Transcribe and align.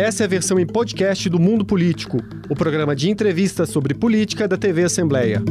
Essa 0.00 0.22
é 0.22 0.24
a 0.24 0.28
versão 0.30 0.58
em 0.58 0.66
podcast 0.66 1.28
do 1.28 1.38
Mundo 1.38 1.62
Político, 1.62 2.16
o 2.48 2.54
programa 2.54 2.96
de 2.96 3.10
entrevistas 3.10 3.68
sobre 3.68 3.92
política 3.92 4.48
da 4.48 4.56
TV 4.56 4.84
Assembleia. 4.84 5.42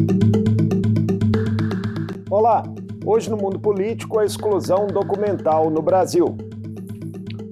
Olá, 2.31 2.63
hoje 3.05 3.29
no 3.29 3.37
Mundo 3.37 3.59
Político 3.59 4.17
a 4.17 4.25
exclusão 4.25 4.87
documental 4.87 5.69
no 5.69 5.83
Brasil. 5.83 6.35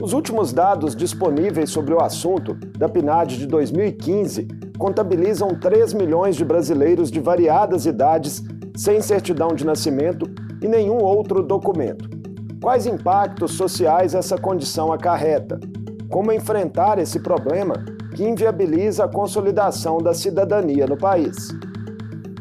Os 0.01 0.11
últimos 0.11 0.51
dados 0.51 0.95
disponíveis 0.95 1.69
sobre 1.69 1.93
o 1.93 2.01
assunto 2.01 2.55
da 2.75 2.89
PNAD 2.89 3.37
de 3.37 3.45
2015 3.45 4.47
contabilizam 4.79 5.49
3 5.49 5.93
milhões 5.93 6.35
de 6.35 6.43
brasileiros 6.43 7.11
de 7.11 7.19
variadas 7.19 7.85
idades 7.85 8.43
sem 8.75 9.01
certidão 9.01 9.49
de 9.49 9.63
nascimento 9.63 10.27
e 10.63 10.67
nenhum 10.67 10.97
outro 10.97 11.43
documento. 11.43 12.09
Quais 12.59 12.87
impactos 12.87 13.51
sociais 13.51 14.15
essa 14.15 14.35
condição 14.35 14.91
acarreta? 14.91 15.59
Como 16.09 16.31
enfrentar 16.31 16.99
esse 16.99 17.19
problema 17.19 17.73
que 18.15 18.23
inviabiliza 18.23 19.05
a 19.05 19.07
consolidação 19.07 19.97
da 19.99 20.13
cidadania 20.13 20.87
no 20.87 20.97
país. 20.97 21.35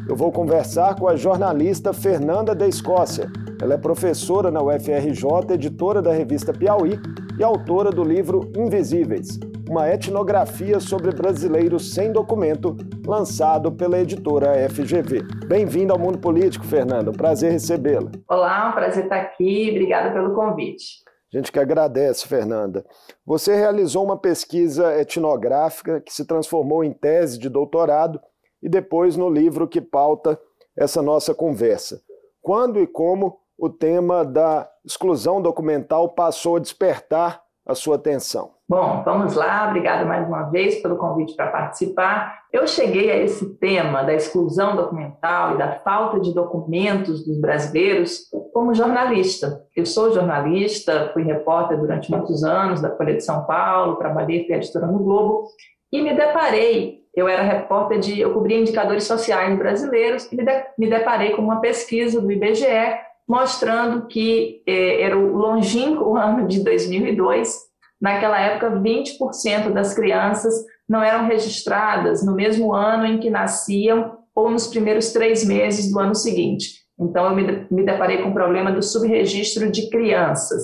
Eu 0.07 0.15
vou 0.15 0.31
conversar 0.31 0.95
com 0.95 1.07
a 1.07 1.15
jornalista 1.15 1.91
Fernanda 1.93 2.55
da 2.55 2.67
Escócia. 2.67 3.29
Ela 3.61 3.73
é 3.73 3.77
professora 3.77 4.49
na 4.49 4.61
UFRJ, 4.61 5.53
editora 5.53 6.01
da 6.01 6.13
revista 6.13 6.53
Piauí 6.53 6.99
e 7.37 7.43
autora 7.43 7.91
do 7.91 8.03
livro 8.03 8.51
Invisíveis, 8.55 9.39
uma 9.69 9.89
etnografia 9.89 10.79
sobre 10.79 11.11
brasileiros 11.11 11.93
sem 11.93 12.11
documento, 12.11 12.77
lançado 13.05 13.71
pela 13.71 13.99
editora 13.99 14.67
FGV. 14.69 15.23
Bem-vinda 15.45 15.93
ao 15.93 15.99
Mundo 15.99 16.17
Político, 16.17 16.65
Fernanda. 16.65 17.11
prazer 17.11 17.51
recebê-la. 17.51 18.11
Olá, 18.29 18.69
um 18.69 18.71
prazer 18.71 19.03
estar 19.03 19.17
aqui. 19.17 19.71
Obrigada 19.71 20.11
pelo 20.11 20.33
convite. 20.33 21.06
Gente 21.37 21.51
que 21.51 21.59
agradece, 21.59 22.27
Fernanda. 22.27 22.83
Você 23.23 23.55
realizou 23.55 24.03
uma 24.03 24.17
pesquisa 24.17 24.99
etnográfica 24.99 26.01
que 26.01 26.11
se 26.11 26.25
transformou 26.25 26.83
em 26.83 26.91
tese 26.91 27.37
de 27.37 27.47
doutorado 27.47 28.19
e 28.59 28.67
depois 28.67 29.15
no 29.15 29.29
livro 29.29 29.67
que 29.67 29.79
pauta 29.79 30.39
essa 30.75 30.99
nossa 30.99 31.35
conversa. 31.35 32.01
Quando 32.41 32.79
e 32.79 32.87
como 32.87 33.37
o 33.55 33.69
tema 33.69 34.25
da 34.25 34.67
exclusão 34.83 35.39
documental 35.39 36.09
passou 36.15 36.55
a 36.55 36.59
despertar 36.59 37.43
a 37.67 37.75
sua 37.75 37.95
atenção? 37.95 38.51
Bom, 38.67 39.01
vamos 39.03 39.35
lá. 39.35 39.67
Obrigada 39.67 40.05
mais 40.05 40.27
uma 40.27 40.43
vez 40.43 40.81
pelo 40.81 40.97
convite 40.97 41.35
para 41.35 41.47
participar. 41.47 42.43
Eu 42.51 42.65
cheguei 42.67 43.11
a 43.11 43.17
esse 43.17 43.57
tema 43.57 44.03
da 44.03 44.13
exclusão 44.13 44.75
documental 44.75 45.53
e 45.53 45.57
da 45.57 45.73
falta 45.79 46.19
de 46.19 46.33
documentos 46.33 47.25
dos 47.25 47.39
brasileiros 47.39 48.21
como 48.53 48.73
jornalista. 48.73 49.61
Eu 49.75 49.85
sou 49.85 50.11
jornalista, 50.11 51.11
fui 51.13 51.23
repórter 51.23 51.77
durante 51.77 52.09
muitos 52.09 52.43
anos 52.43 52.81
da 52.81 52.95
Folha 52.95 53.13
de 53.13 53.23
São 53.23 53.45
Paulo, 53.45 53.95
trabalhei 53.95 54.45
a 54.51 54.57
editora 54.57 54.87
no 54.87 54.99
Globo 54.99 55.47
e 55.91 56.01
me 56.01 56.13
deparei. 56.13 57.05
Eu 57.15 57.27
era 57.27 57.41
repórter 57.41 57.99
de, 57.99 58.19
eu 58.19 58.33
cobria 58.33 58.59
indicadores 58.59 59.05
sociais 59.05 59.57
brasileiros 59.57 60.31
e 60.31 60.37
me 60.77 60.89
deparei 60.89 61.31
com 61.31 61.41
uma 61.41 61.59
pesquisa 61.59 62.21
do 62.21 62.31
IBGE 62.31 63.06
mostrando 63.27 64.07
que 64.07 64.61
eh, 64.65 65.01
era 65.01 65.17
o 65.17 65.35
longínquo 65.35 66.15
ano 66.17 66.47
de 66.47 66.63
2002 66.63 67.67
Naquela 67.99 68.39
época, 68.39 68.69
20% 68.71 69.73
das 69.73 69.93
crianças 69.93 70.53
não 70.87 71.01
eram 71.01 71.25
registradas 71.25 72.23
no 72.23 72.33
mesmo 72.33 72.73
ano 72.73 73.05
em 73.05 73.19
que 73.19 73.29
nasciam 73.29 74.17
ou 74.35 74.51
nos 74.51 74.67
primeiros 74.67 75.11
três 75.11 75.43
meses 75.43 75.91
do 75.91 75.99
ano 75.99 76.13
seguinte. 76.13 76.83
Então, 76.99 77.25
eu 77.25 77.35
me, 77.35 77.67
me 77.71 77.83
deparei 77.83 78.21
com 78.21 78.29
o 78.29 78.33
problema 78.33 78.71
do 78.71 78.83
subregistro 78.83 79.71
de 79.71 79.89
crianças. 79.89 80.63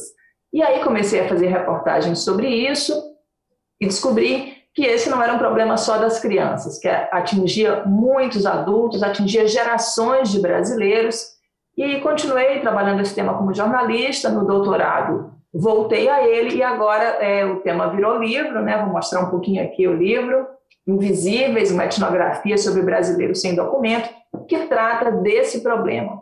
E 0.54 0.62
aí 0.62 0.84
comecei 0.84 1.22
a 1.22 1.28
fazer 1.28 1.48
reportagens 1.48 2.20
sobre 2.20 2.48
isso 2.48 2.94
e 3.82 3.88
descobri 3.88 4.54
que 4.76 4.84
esse 4.84 5.10
não 5.10 5.22
era 5.22 5.34
um 5.34 5.40
problema 5.40 5.78
só 5.78 5.98
das 5.98 6.20
crianças, 6.20 6.80
que 6.80 6.88
atingia 6.88 7.84
muitos 7.86 8.46
adultos, 8.46 9.04
atingia 9.04 9.48
gerações 9.48 10.32
de 10.32 10.40
brasileiros. 10.40 11.33
E 11.78 12.00
continuei 12.02 12.60
trabalhando 12.60 13.02
esse 13.02 13.16
tema 13.16 13.38
como 13.38 13.54
jornalista 13.54 14.30
no 14.30 14.46
doutorado 14.46 15.34
voltei 15.54 16.10
a 16.10 16.28
ele 16.28 16.56
e 16.56 16.64
agora 16.64 17.04
é, 17.04 17.46
o 17.46 17.60
tema 17.60 17.88
virou 17.90 18.18
livro, 18.18 18.62
né? 18.62 18.82
Vou 18.82 18.92
mostrar 18.92 19.22
um 19.22 19.30
pouquinho 19.30 19.64
aqui 19.64 19.88
o 19.88 19.94
livro, 19.94 20.48
Invisíveis, 20.88 21.72
uma 21.72 21.86
etnografia 21.86 22.58
sobre 22.58 22.82
brasileiros 22.82 23.40
sem 23.40 23.56
documento, 23.56 24.10
que 24.48 24.66
trata 24.66 25.12
desse 25.12 25.62
problema. 25.62 26.22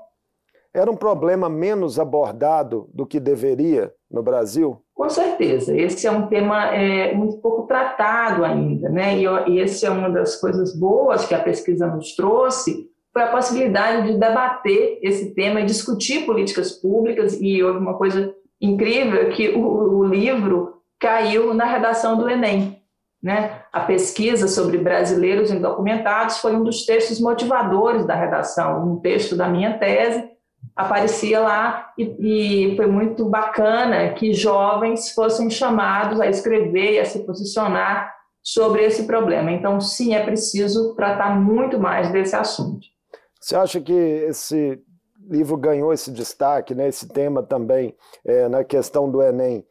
Era 0.73 0.91
um 0.91 0.95
problema 0.95 1.49
menos 1.49 1.99
abordado 1.99 2.89
do 2.93 3.05
que 3.05 3.19
deveria 3.19 3.91
no 4.09 4.21
Brasil? 4.21 4.81
Com 4.93 5.09
certeza. 5.09 5.75
Esse 5.75 6.07
é 6.07 6.11
um 6.11 6.27
tema 6.27 6.67
é, 6.73 7.13
muito 7.13 7.37
pouco 7.37 7.63
tratado 7.63 8.45
ainda, 8.45 8.89
né? 8.89 9.17
E, 9.17 9.25
e 9.49 9.59
esse 9.59 9.85
é 9.85 9.89
uma 9.89 10.09
das 10.09 10.35
coisas 10.35 10.77
boas 10.77 11.25
que 11.25 11.33
a 11.33 11.39
pesquisa 11.39 11.87
nos 11.87 12.15
trouxe, 12.15 12.90
foi 13.13 13.23
a 13.23 13.27
possibilidade 13.27 14.07
de 14.07 14.17
debater 14.17 14.99
esse 15.01 15.33
tema 15.33 15.61
e 15.61 15.65
discutir 15.65 16.25
políticas 16.25 16.71
públicas, 16.71 17.39
e 17.39 17.61
houve 17.61 17.79
uma 17.79 17.97
coisa 17.97 18.33
incrível 18.59 19.29
que 19.29 19.49
o, 19.49 19.99
o 19.99 20.03
livro 20.05 20.81
caiu 20.99 21.53
na 21.53 21.65
redação 21.65 22.17
do 22.17 22.29
Enem. 22.29 22.81
Né? 23.21 23.61
A 23.71 23.81
pesquisa 23.81 24.47
sobre 24.47 24.77
brasileiros 24.77 25.51
indocumentados 25.51 26.37
foi 26.37 26.55
um 26.55 26.63
dos 26.63 26.85
textos 26.85 27.19
motivadores 27.19 28.05
da 28.05 28.15
redação, 28.15 28.93
um 28.93 28.99
texto 28.99 29.35
da 29.35 29.47
minha 29.47 29.77
tese 29.77 30.31
aparecia 30.75 31.39
lá 31.39 31.91
e, 31.97 32.71
e, 32.71 32.75
foi 32.75 32.87
muito 32.87 33.25
bacana 33.25 34.13
que 34.13 34.33
jovens 34.33 35.11
fossem 35.11 35.49
chamados 35.49 36.19
a 36.19 36.27
escrever 36.27 36.93
e 36.93 36.99
a 36.99 37.05
se 37.05 37.19
posicionar 37.25 38.13
sobre 38.43 38.83
esse 38.83 39.03
problema. 39.03 39.51
Então, 39.51 39.79
sim, 39.79 40.15
é 40.15 40.23
preciso 40.23 40.95
tratar 40.95 41.39
muito 41.39 41.79
mais 41.79 42.11
desse 42.11 42.35
assunto. 42.35 42.87
Você 43.41 43.55
acha 43.55 43.81
que 43.81 43.91
esse 43.91 44.79
livro 45.27 45.57
ganhou 45.57 45.91
esse 45.91 46.11
destaque, 46.11 46.75
né, 46.75 46.87
esse 46.87 47.07
tema 47.07 47.41
também 47.41 47.95
é, 48.23 48.47
na 48.47 48.63
questão 48.63 49.09
do 49.09 49.21
Enem, 49.21 49.65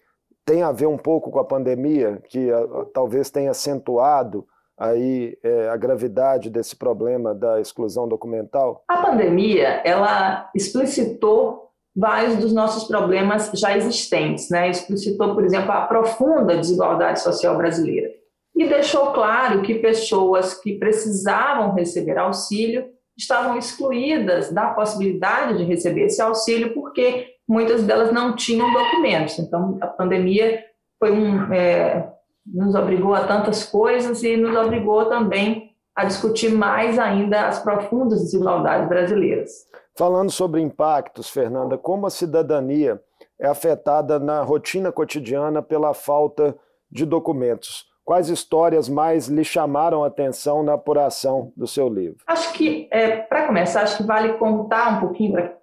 tem 0.45 0.63
a 0.63 0.73
ver 0.73 0.87
um 0.87 0.97
pouco 0.99 1.31
com 1.31 1.39
a 1.39 1.45
pandemia, 1.45 2.21
que 2.29 2.51
a, 2.51 2.67
talvez 2.93 3.31
tenha 3.31 3.53
acentuado 3.53 4.45
aí 4.77 5.39
é, 5.45 5.69
a 5.69 5.77
gravidade 5.77 6.51
desse 6.51 6.75
problema 6.75 7.35
da 7.35 7.61
exclusão 7.61 8.09
documental? 8.09 8.83
A 8.89 9.03
pandemia, 9.03 9.83
ela 9.85 10.51
explicitou 10.55 11.71
vários 11.95 12.37
dos 12.37 12.53
nossos 12.53 12.85
problemas 12.85 13.51
já 13.55 13.77
existentes, 13.77 14.49
né? 14.49 14.71
Explicitou, 14.71 15.35
por 15.35 15.45
exemplo, 15.45 15.71
a 15.71 15.83
profunda 15.83 16.57
desigualdade 16.57 17.21
social 17.21 17.57
brasileira 17.57 18.11
e 18.57 18.69
deixou 18.69 19.13
claro 19.13 19.63
que 19.63 19.75
pessoas 19.77 20.55
que 20.55 20.79
precisavam 20.79 21.75
receber 21.75 22.19
auxílio 22.19 22.87
estavam 23.21 23.57
excluídas 23.59 24.53
da 24.53 24.69
possibilidade 24.69 25.59
de 25.59 25.65
receber 25.65 26.07
esse 26.07 26.21
auxílio 26.21 26.75
porque 26.75 27.35
muitas 27.49 27.83
delas 27.85 28.13
não 28.13 28.35
tinham 28.35 28.73
documentos. 28.73 29.39
Então, 29.39 29.79
a 29.81 29.87
pandemia 29.87 30.65
foi 30.99 31.13
um, 31.13 31.53
é, 31.53 32.13
nos 32.47 32.75
obrigou 32.75 33.15
a 33.15 33.27
tantas 33.27 33.65
coisas 33.65 34.23
e 34.23 34.37
nos 34.37 34.57
obrigou 34.57 35.07
também 35.07 35.71
a 35.95 36.05
discutir 36.05 36.51
mais 36.51 36.99
ainda 36.99 37.47
as 37.47 37.59
profundas 37.63 38.23
desigualdades 38.23 38.89
brasileiras. 38.89 39.51
Falando 39.97 40.31
sobre 40.31 40.61
impactos, 40.61 41.29
Fernanda, 41.29 41.77
como 41.77 42.07
a 42.07 42.11
cidadania 42.11 43.01
é 43.39 43.47
afetada 43.47 44.19
na 44.19 44.43
rotina 44.43 44.91
cotidiana 44.91 45.63
pela 45.63 45.93
falta 45.93 46.57
de 46.91 47.05
documentos? 47.05 47.90
Quais 48.05 48.29
histórias 48.29 48.89
mais 48.89 49.29
lhe 49.29 49.45
chamaram 49.45 50.03
a 50.03 50.09
atenção 50.09 50.63
na 50.63 50.75
apuração 50.75 51.53
do 51.57 51.67
seu 51.67 51.89
livro? 51.89 52.19
Acho 52.27 52.53
que, 52.53 52.89
é, 52.91 53.17
para 53.17 53.47
começar, 53.47 53.83
acho 53.83 53.99
que 53.99 54.03
vale 54.03 54.35
contar 54.35 54.97
um 54.97 55.01
pouquinho 55.01 55.33
para 55.33 55.61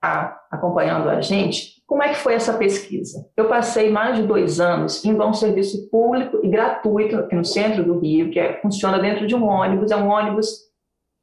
tá 0.00 0.40
acompanhando 0.50 1.08
a 1.08 1.20
gente 1.20 1.78
como 1.88 2.02
é 2.02 2.10
que 2.10 2.16
foi 2.16 2.34
essa 2.34 2.52
pesquisa. 2.52 3.26
Eu 3.34 3.48
passei 3.48 3.90
mais 3.90 4.16
de 4.16 4.22
dois 4.22 4.60
anos 4.60 5.02
a 5.04 5.26
um 5.26 5.32
serviço 5.32 5.88
público 5.88 6.38
e 6.44 6.48
gratuito 6.48 7.16
aqui 7.16 7.34
no 7.34 7.44
centro 7.44 7.82
do 7.82 7.98
Rio, 7.98 8.30
que 8.30 8.38
é, 8.38 8.60
funciona 8.60 8.98
dentro 8.98 9.26
de 9.26 9.34
um 9.34 9.44
ônibus, 9.46 9.90
é 9.90 9.96
um 9.96 10.08
ônibus 10.08 10.68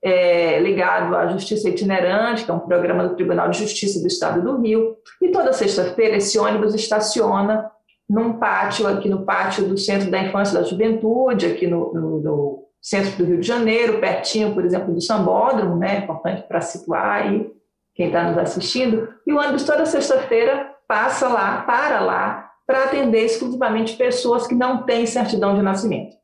é, 0.03 0.59
ligado 0.59 1.15
à 1.15 1.27
Justiça 1.27 1.69
Itinerante, 1.69 2.43
que 2.43 2.51
é 2.51 2.53
um 2.53 2.59
programa 2.59 3.07
do 3.07 3.15
Tribunal 3.15 3.49
de 3.49 3.59
Justiça 3.59 4.01
do 4.01 4.07
Estado 4.07 4.41
do 4.41 4.59
Rio, 4.59 4.95
e 5.21 5.29
toda 5.29 5.53
sexta-feira 5.53 6.17
esse 6.17 6.37
ônibus 6.39 6.73
estaciona 6.73 7.71
num 8.09 8.33
pátio, 8.33 8.87
aqui 8.87 9.09
no 9.09 9.25
pátio 9.25 9.67
do 9.67 9.77
Centro 9.77 10.11
da 10.11 10.19
Infância 10.19 10.57
e 10.57 10.61
da 10.61 10.67
Juventude, 10.67 11.47
aqui 11.47 11.67
no, 11.67 11.93
no, 11.93 12.19
no 12.19 12.63
centro 12.81 13.11
do 13.17 13.25
Rio 13.25 13.39
de 13.39 13.47
Janeiro, 13.47 13.99
pertinho, 13.99 14.53
por 14.53 14.63
exemplo, 14.63 14.93
do 14.93 15.01
Sambódromo, 15.01 15.75
né? 15.75 15.99
Importante 15.99 16.43
para 16.47 16.61
situar 16.61 17.23
aí 17.23 17.51
quem 17.95 18.07
está 18.07 18.23
nos 18.23 18.37
assistindo. 18.37 19.09
E 19.25 19.33
o 19.33 19.39
ônibus 19.39 19.63
toda 19.63 19.85
sexta-feira 19.85 20.71
passa 20.87 21.27
lá, 21.27 21.63
para 21.63 21.99
lá, 21.99 22.51
para 22.67 22.83
atender 22.83 23.25
exclusivamente 23.25 23.95
pessoas 23.95 24.45
que 24.45 24.53
não 24.53 24.83
têm 24.83 25.05
certidão 25.07 25.55
de 25.55 25.63
nascimento. 25.63 26.15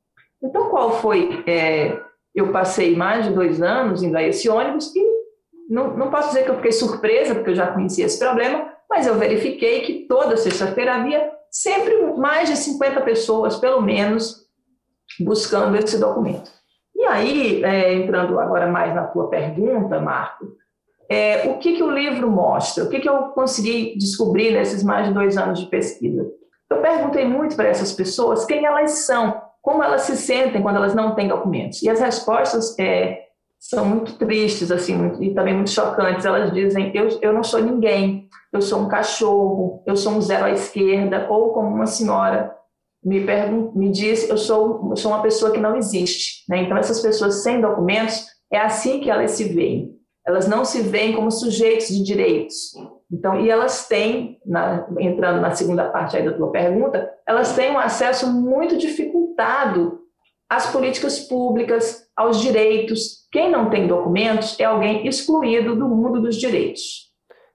Então, 0.43 0.69
qual 0.69 0.99
foi? 0.99 1.43
É, 1.47 1.99
eu 2.33 2.51
passei 2.51 2.95
mais 2.95 3.25
de 3.25 3.33
dois 3.33 3.61
anos 3.61 4.03
indo 4.03 4.17
a 4.17 4.23
esse 4.23 4.47
ônibus 4.49 4.95
e 4.95 5.03
não, 5.69 5.95
não 5.95 6.11
posso 6.11 6.29
dizer 6.29 6.43
que 6.43 6.51
eu 6.51 6.55
fiquei 6.55 6.71
surpresa, 6.71 7.33
porque 7.33 7.51
eu 7.51 7.55
já 7.55 7.67
conhecia 7.67 8.05
esse 8.05 8.19
problema, 8.19 8.71
mas 8.89 9.07
eu 9.07 9.15
verifiquei 9.15 9.81
que 9.81 10.05
toda 10.07 10.37
sexta-feira 10.37 10.95
havia 10.95 11.31
sempre 11.51 12.13
mais 12.15 12.49
de 12.49 12.55
50 12.55 13.01
pessoas, 13.01 13.57
pelo 13.57 13.81
menos, 13.81 14.47
buscando 15.19 15.75
esse 15.75 15.99
documento. 15.99 16.49
E 16.95 17.03
aí, 17.03 17.63
é, 17.63 17.93
entrando 17.93 18.39
agora 18.39 18.67
mais 18.67 18.95
na 18.95 19.05
tua 19.07 19.29
pergunta, 19.29 19.99
Marco, 19.99 20.45
é, 21.09 21.49
o 21.49 21.57
que, 21.57 21.73
que 21.73 21.83
o 21.83 21.91
livro 21.91 22.31
mostra? 22.31 22.85
O 22.85 22.89
que, 22.89 23.01
que 23.01 23.09
eu 23.09 23.29
consegui 23.29 23.97
descobrir 23.97 24.51
nesses 24.51 24.81
mais 24.81 25.07
de 25.07 25.13
dois 25.13 25.37
anos 25.37 25.59
de 25.59 25.65
pesquisa? 25.65 26.25
Eu 26.69 26.77
perguntei 26.77 27.25
muito 27.25 27.55
para 27.55 27.67
essas 27.67 27.91
pessoas 27.91 28.45
quem 28.45 28.65
elas 28.65 28.91
são, 28.91 29.41
como 29.61 29.83
elas 29.83 30.03
se 30.03 30.15
sentem 30.15 30.61
quando 30.61 30.77
elas 30.77 30.95
não 30.95 31.13
têm 31.13 31.27
documentos. 31.27 31.81
E 31.81 31.89
as 31.89 31.99
respostas 31.99 32.77
é, 32.79 33.25
são 33.61 33.85
muito 33.85 34.13
tristes, 34.13 34.71
assim, 34.71 34.97
e 35.21 35.35
também 35.35 35.53
muito 35.53 35.69
chocantes. 35.69 36.25
Elas 36.25 36.51
dizem: 36.51 36.91
eu, 36.95 37.07
eu 37.21 37.31
não 37.31 37.43
sou 37.43 37.61
ninguém, 37.61 38.27
eu 38.51 38.61
sou 38.61 38.79
um 38.79 38.89
cachorro, 38.89 39.83
eu 39.85 39.95
sou 39.95 40.13
um 40.13 40.21
zero 40.21 40.45
à 40.45 40.51
esquerda, 40.51 41.27
ou 41.29 41.53
como 41.53 41.69
uma 41.69 41.85
senhora 41.85 42.51
me, 43.03 43.19
me 43.75 43.91
disse, 43.91 44.29
eu 44.29 44.37
sou, 44.37 44.89
eu 44.89 44.95
sou 44.95 45.11
uma 45.11 45.21
pessoa 45.21 45.51
que 45.51 45.59
não 45.59 45.75
existe. 45.75 46.43
Né? 46.49 46.63
Então, 46.63 46.77
essas 46.77 47.01
pessoas 47.01 47.43
sem 47.43 47.61
documentos, 47.61 48.25
é 48.51 48.59
assim 48.59 48.99
que 48.99 49.09
elas 49.09 49.31
se 49.31 49.45
veem. 49.45 49.95
Elas 50.25 50.47
não 50.47 50.65
se 50.65 50.81
veem 50.81 51.13
como 51.13 51.31
sujeitos 51.31 51.87
de 51.87 52.03
direitos. 52.03 52.73
Então, 53.11 53.39
e 53.39 53.49
elas 53.49 53.87
têm, 53.87 54.39
na, 54.45 54.87
entrando 54.99 55.41
na 55.41 55.51
segunda 55.51 55.89
parte 55.89 56.15
aí 56.15 56.23
da 56.23 56.33
tua 56.33 56.51
pergunta, 56.51 57.11
elas 57.27 57.55
têm 57.55 57.71
um 57.71 57.79
acesso 57.79 58.31
muito 58.31 58.77
dificultado 58.77 59.99
às 60.49 60.67
políticas 60.67 61.19
públicas, 61.19 62.07
aos 62.15 62.39
direitos. 62.39 63.20
Quem 63.31 63.49
não 63.49 63.69
tem 63.69 63.87
documentos 63.87 64.59
é 64.59 64.65
alguém 64.65 65.07
excluído 65.07 65.75
do 65.75 65.87
mundo 65.87 66.21
dos 66.21 66.35
direitos. 66.35 67.09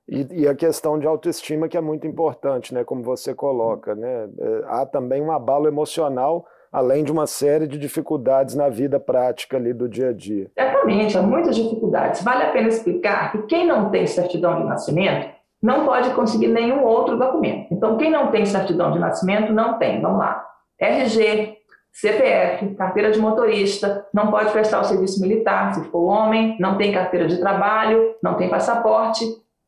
E, 0.08 0.42
e, 0.42 0.48
a 0.48 0.54
questão 0.54 0.98
de 0.98 1.06
autoestima 1.06 1.68
que 1.68 1.76
é 1.76 1.80
muito 1.80 2.06
importante, 2.06 2.72
né, 2.72 2.84
como 2.84 3.02
você 3.02 3.34
coloca, 3.34 3.94
né? 3.94 4.28
É, 4.38 4.64
há 4.66 4.86
também 4.86 5.20
um 5.20 5.32
abalo 5.32 5.66
emocional, 5.66 6.46
além 6.72 7.02
de 7.02 7.10
uma 7.10 7.26
série 7.26 7.66
de 7.66 7.76
dificuldades 7.76 8.54
na 8.54 8.68
vida 8.68 9.00
prática 9.00 9.56
ali 9.56 9.72
do 9.72 9.88
dia 9.88 10.10
a 10.10 10.12
dia. 10.12 10.48
Exatamente, 10.56 11.18
há 11.18 11.22
muitas 11.22 11.56
dificuldades. 11.56 12.22
Vale 12.22 12.44
a 12.44 12.52
pena 12.52 12.68
explicar 12.68 13.32
que 13.32 13.42
quem 13.46 13.66
não 13.66 13.90
tem 13.90 14.06
certidão 14.06 14.60
de 14.60 14.64
nascimento 14.64 15.34
não 15.60 15.84
pode 15.84 16.10
conseguir 16.14 16.48
nenhum 16.48 16.84
outro 16.84 17.18
documento. 17.18 17.72
Então, 17.72 17.96
quem 17.96 18.10
não 18.10 18.30
tem 18.30 18.46
certidão 18.46 18.92
de 18.92 19.00
nascimento 19.00 19.52
não 19.52 19.78
tem. 19.78 20.00
Vamos 20.00 20.18
lá. 20.18 20.46
RG, 20.78 21.55
CPF, 22.00 22.74
carteira 22.74 23.10
de 23.10 23.18
motorista, 23.18 24.06
não 24.12 24.30
pode 24.30 24.52
prestar 24.52 24.80
o 24.80 24.84
serviço 24.84 25.20
militar 25.20 25.74
se 25.74 25.84
for 25.90 26.04
homem, 26.04 26.56
não 26.60 26.76
tem 26.76 26.92
carteira 26.92 27.26
de 27.26 27.38
trabalho, 27.38 28.14
não 28.22 28.34
tem 28.34 28.50
passaporte 28.50 29.24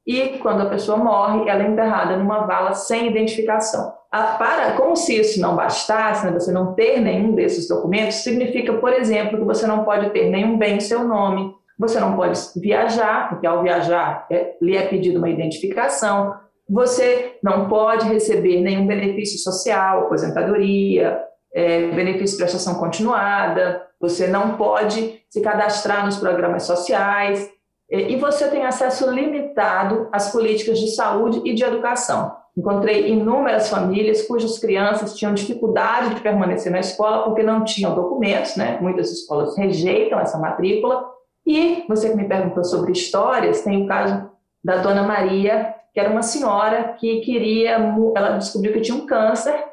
e 0.08 0.38
quando 0.38 0.62
a 0.62 0.70
pessoa 0.70 0.96
morre, 0.96 1.46
ela 1.50 1.62
é 1.62 1.68
enterrada 1.68 2.16
numa 2.16 2.46
vala 2.46 2.72
sem 2.72 3.08
identificação. 3.08 3.92
A, 4.10 4.22
para, 4.38 4.72
como 4.72 4.96
se 4.96 5.20
isso 5.20 5.38
não 5.38 5.54
bastasse, 5.54 6.24
né, 6.24 6.32
você 6.32 6.50
não 6.50 6.72
ter 6.72 6.98
nenhum 6.98 7.34
desses 7.34 7.68
documentos, 7.68 8.16
significa, 8.16 8.72
por 8.72 8.90
exemplo, 8.90 9.36
que 9.36 9.44
você 9.44 9.66
não 9.66 9.84
pode 9.84 10.08
ter 10.10 10.30
nenhum 10.30 10.56
bem 10.56 10.76
em 10.76 10.80
seu 10.80 11.04
nome, 11.04 11.54
você 11.78 12.00
não 12.00 12.16
pode 12.16 12.40
viajar, 12.56 13.28
porque 13.28 13.46
ao 13.46 13.62
viajar 13.62 14.26
é, 14.30 14.54
lhe 14.62 14.78
é 14.78 14.86
pedido 14.86 15.18
uma 15.18 15.28
identificação, 15.28 16.34
você 16.66 17.36
não 17.42 17.68
pode 17.68 18.08
receber 18.08 18.62
nenhum 18.62 18.86
benefício 18.86 19.38
social, 19.38 20.04
aposentadoria, 20.04 21.22
é, 21.54 21.88
benefício 21.88 22.36
de 22.36 22.42
prestação 22.42 22.74
continuada, 22.74 23.82
você 24.00 24.26
não 24.26 24.56
pode 24.56 25.22
se 25.28 25.40
cadastrar 25.40 26.04
nos 26.04 26.16
programas 26.16 26.64
sociais, 26.64 27.50
é, 27.90 28.10
e 28.10 28.16
você 28.16 28.48
tem 28.48 28.64
acesso 28.66 29.10
limitado 29.10 30.08
às 30.12 30.30
políticas 30.30 30.78
de 30.78 30.88
saúde 30.94 31.40
e 31.44 31.54
de 31.54 31.64
educação. 31.64 32.36
Encontrei 32.56 33.08
inúmeras 33.08 33.70
famílias 33.70 34.22
cujas 34.22 34.58
crianças 34.58 35.14
tinham 35.16 35.32
dificuldade 35.32 36.16
de 36.16 36.20
permanecer 36.20 36.72
na 36.72 36.80
escola 36.80 37.22
porque 37.22 37.42
não 37.42 37.64
tinham 37.64 37.94
documentos, 37.94 38.56
né? 38.56 38.78
Muitas 38.80 39.12
escolas 39.12 39.56
rejeitam 39.56 40.18
essa 40.18 40.38
matrícula. 40.38 41.04
E 41.46 41.84
você 41.88 42.10
que 42.10 42.16
me 42.16 42.26
perguntou 42.26 42.64
sobre 42.64 42.92
histórias, 42.92 43.62
tem 43.62 43.84
o 43.84 43.86
caso 43.86 44.28
da 44.62 44.78
dona 44.78 45.04
Maria, 45.04 45.72
que 45.94 46.00
era 46.00 46.10
uma 46.10 46.22
senhora 46.22 46.94
que 46.98 47.20
queria, 47.20 47.76
ela 48.14 48.38
descobriu 48.38 48.72
que 48.72 48.80
tinha 48.80 48.96
um 48.96 49.06
câncer 49.06 49.67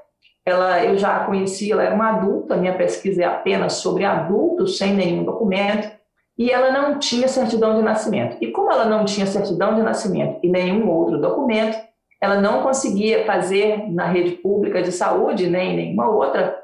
ela, 0.45 0.83
eu 0.83 0.97
já 0.97 1.18
a 1.18 1.25
conheci, 1.25 1.71
ela 1.71 1.83
era 1.83 1.95
uma 1.95 2.09
adulta, 2.09 2.56
minha 2.56 2.77
pesquisa 2.77 3.24
é 3.24 3.25
apenas 3.25 3.74
sobre 3.74 4.06
adultos 4.06 4.77
sem 4.77 4.94
nenhum 4.94 5.24
documento, 5.24 5.89
e 6.38 6.51
ela 6.51 6.71
não 6.71 7.00
tinha 7.00 7.27
certidão 7.27 7.75
de 7.75 7.81
nascimento. 7.81 8.38
E 8.39 8.51
como 8.51 8.71
ela 8.71 8.86
não 8.86 9.06
tinha 9.06 9.25
certidão 9.25 9.74
de 9.74 9.81
nascimento 9.81 10.39
e 10.44 10.50
nenhum 10.50 10.89
outro 10.89 11.19
documento, 11.19 11.77
ela 12.21 12.39
não 12.39 12.62
conseguia 12.62 13.25
fazer 13.25 13.89
na 13.92 14.06
rede 14.06 14.31
pública 14.31 14.81
de 14.81 14.92
saúde, 14.92 15.50
nem 15.50 15.75
nenhuma 15.75 16.09
outra, 16.09 16.56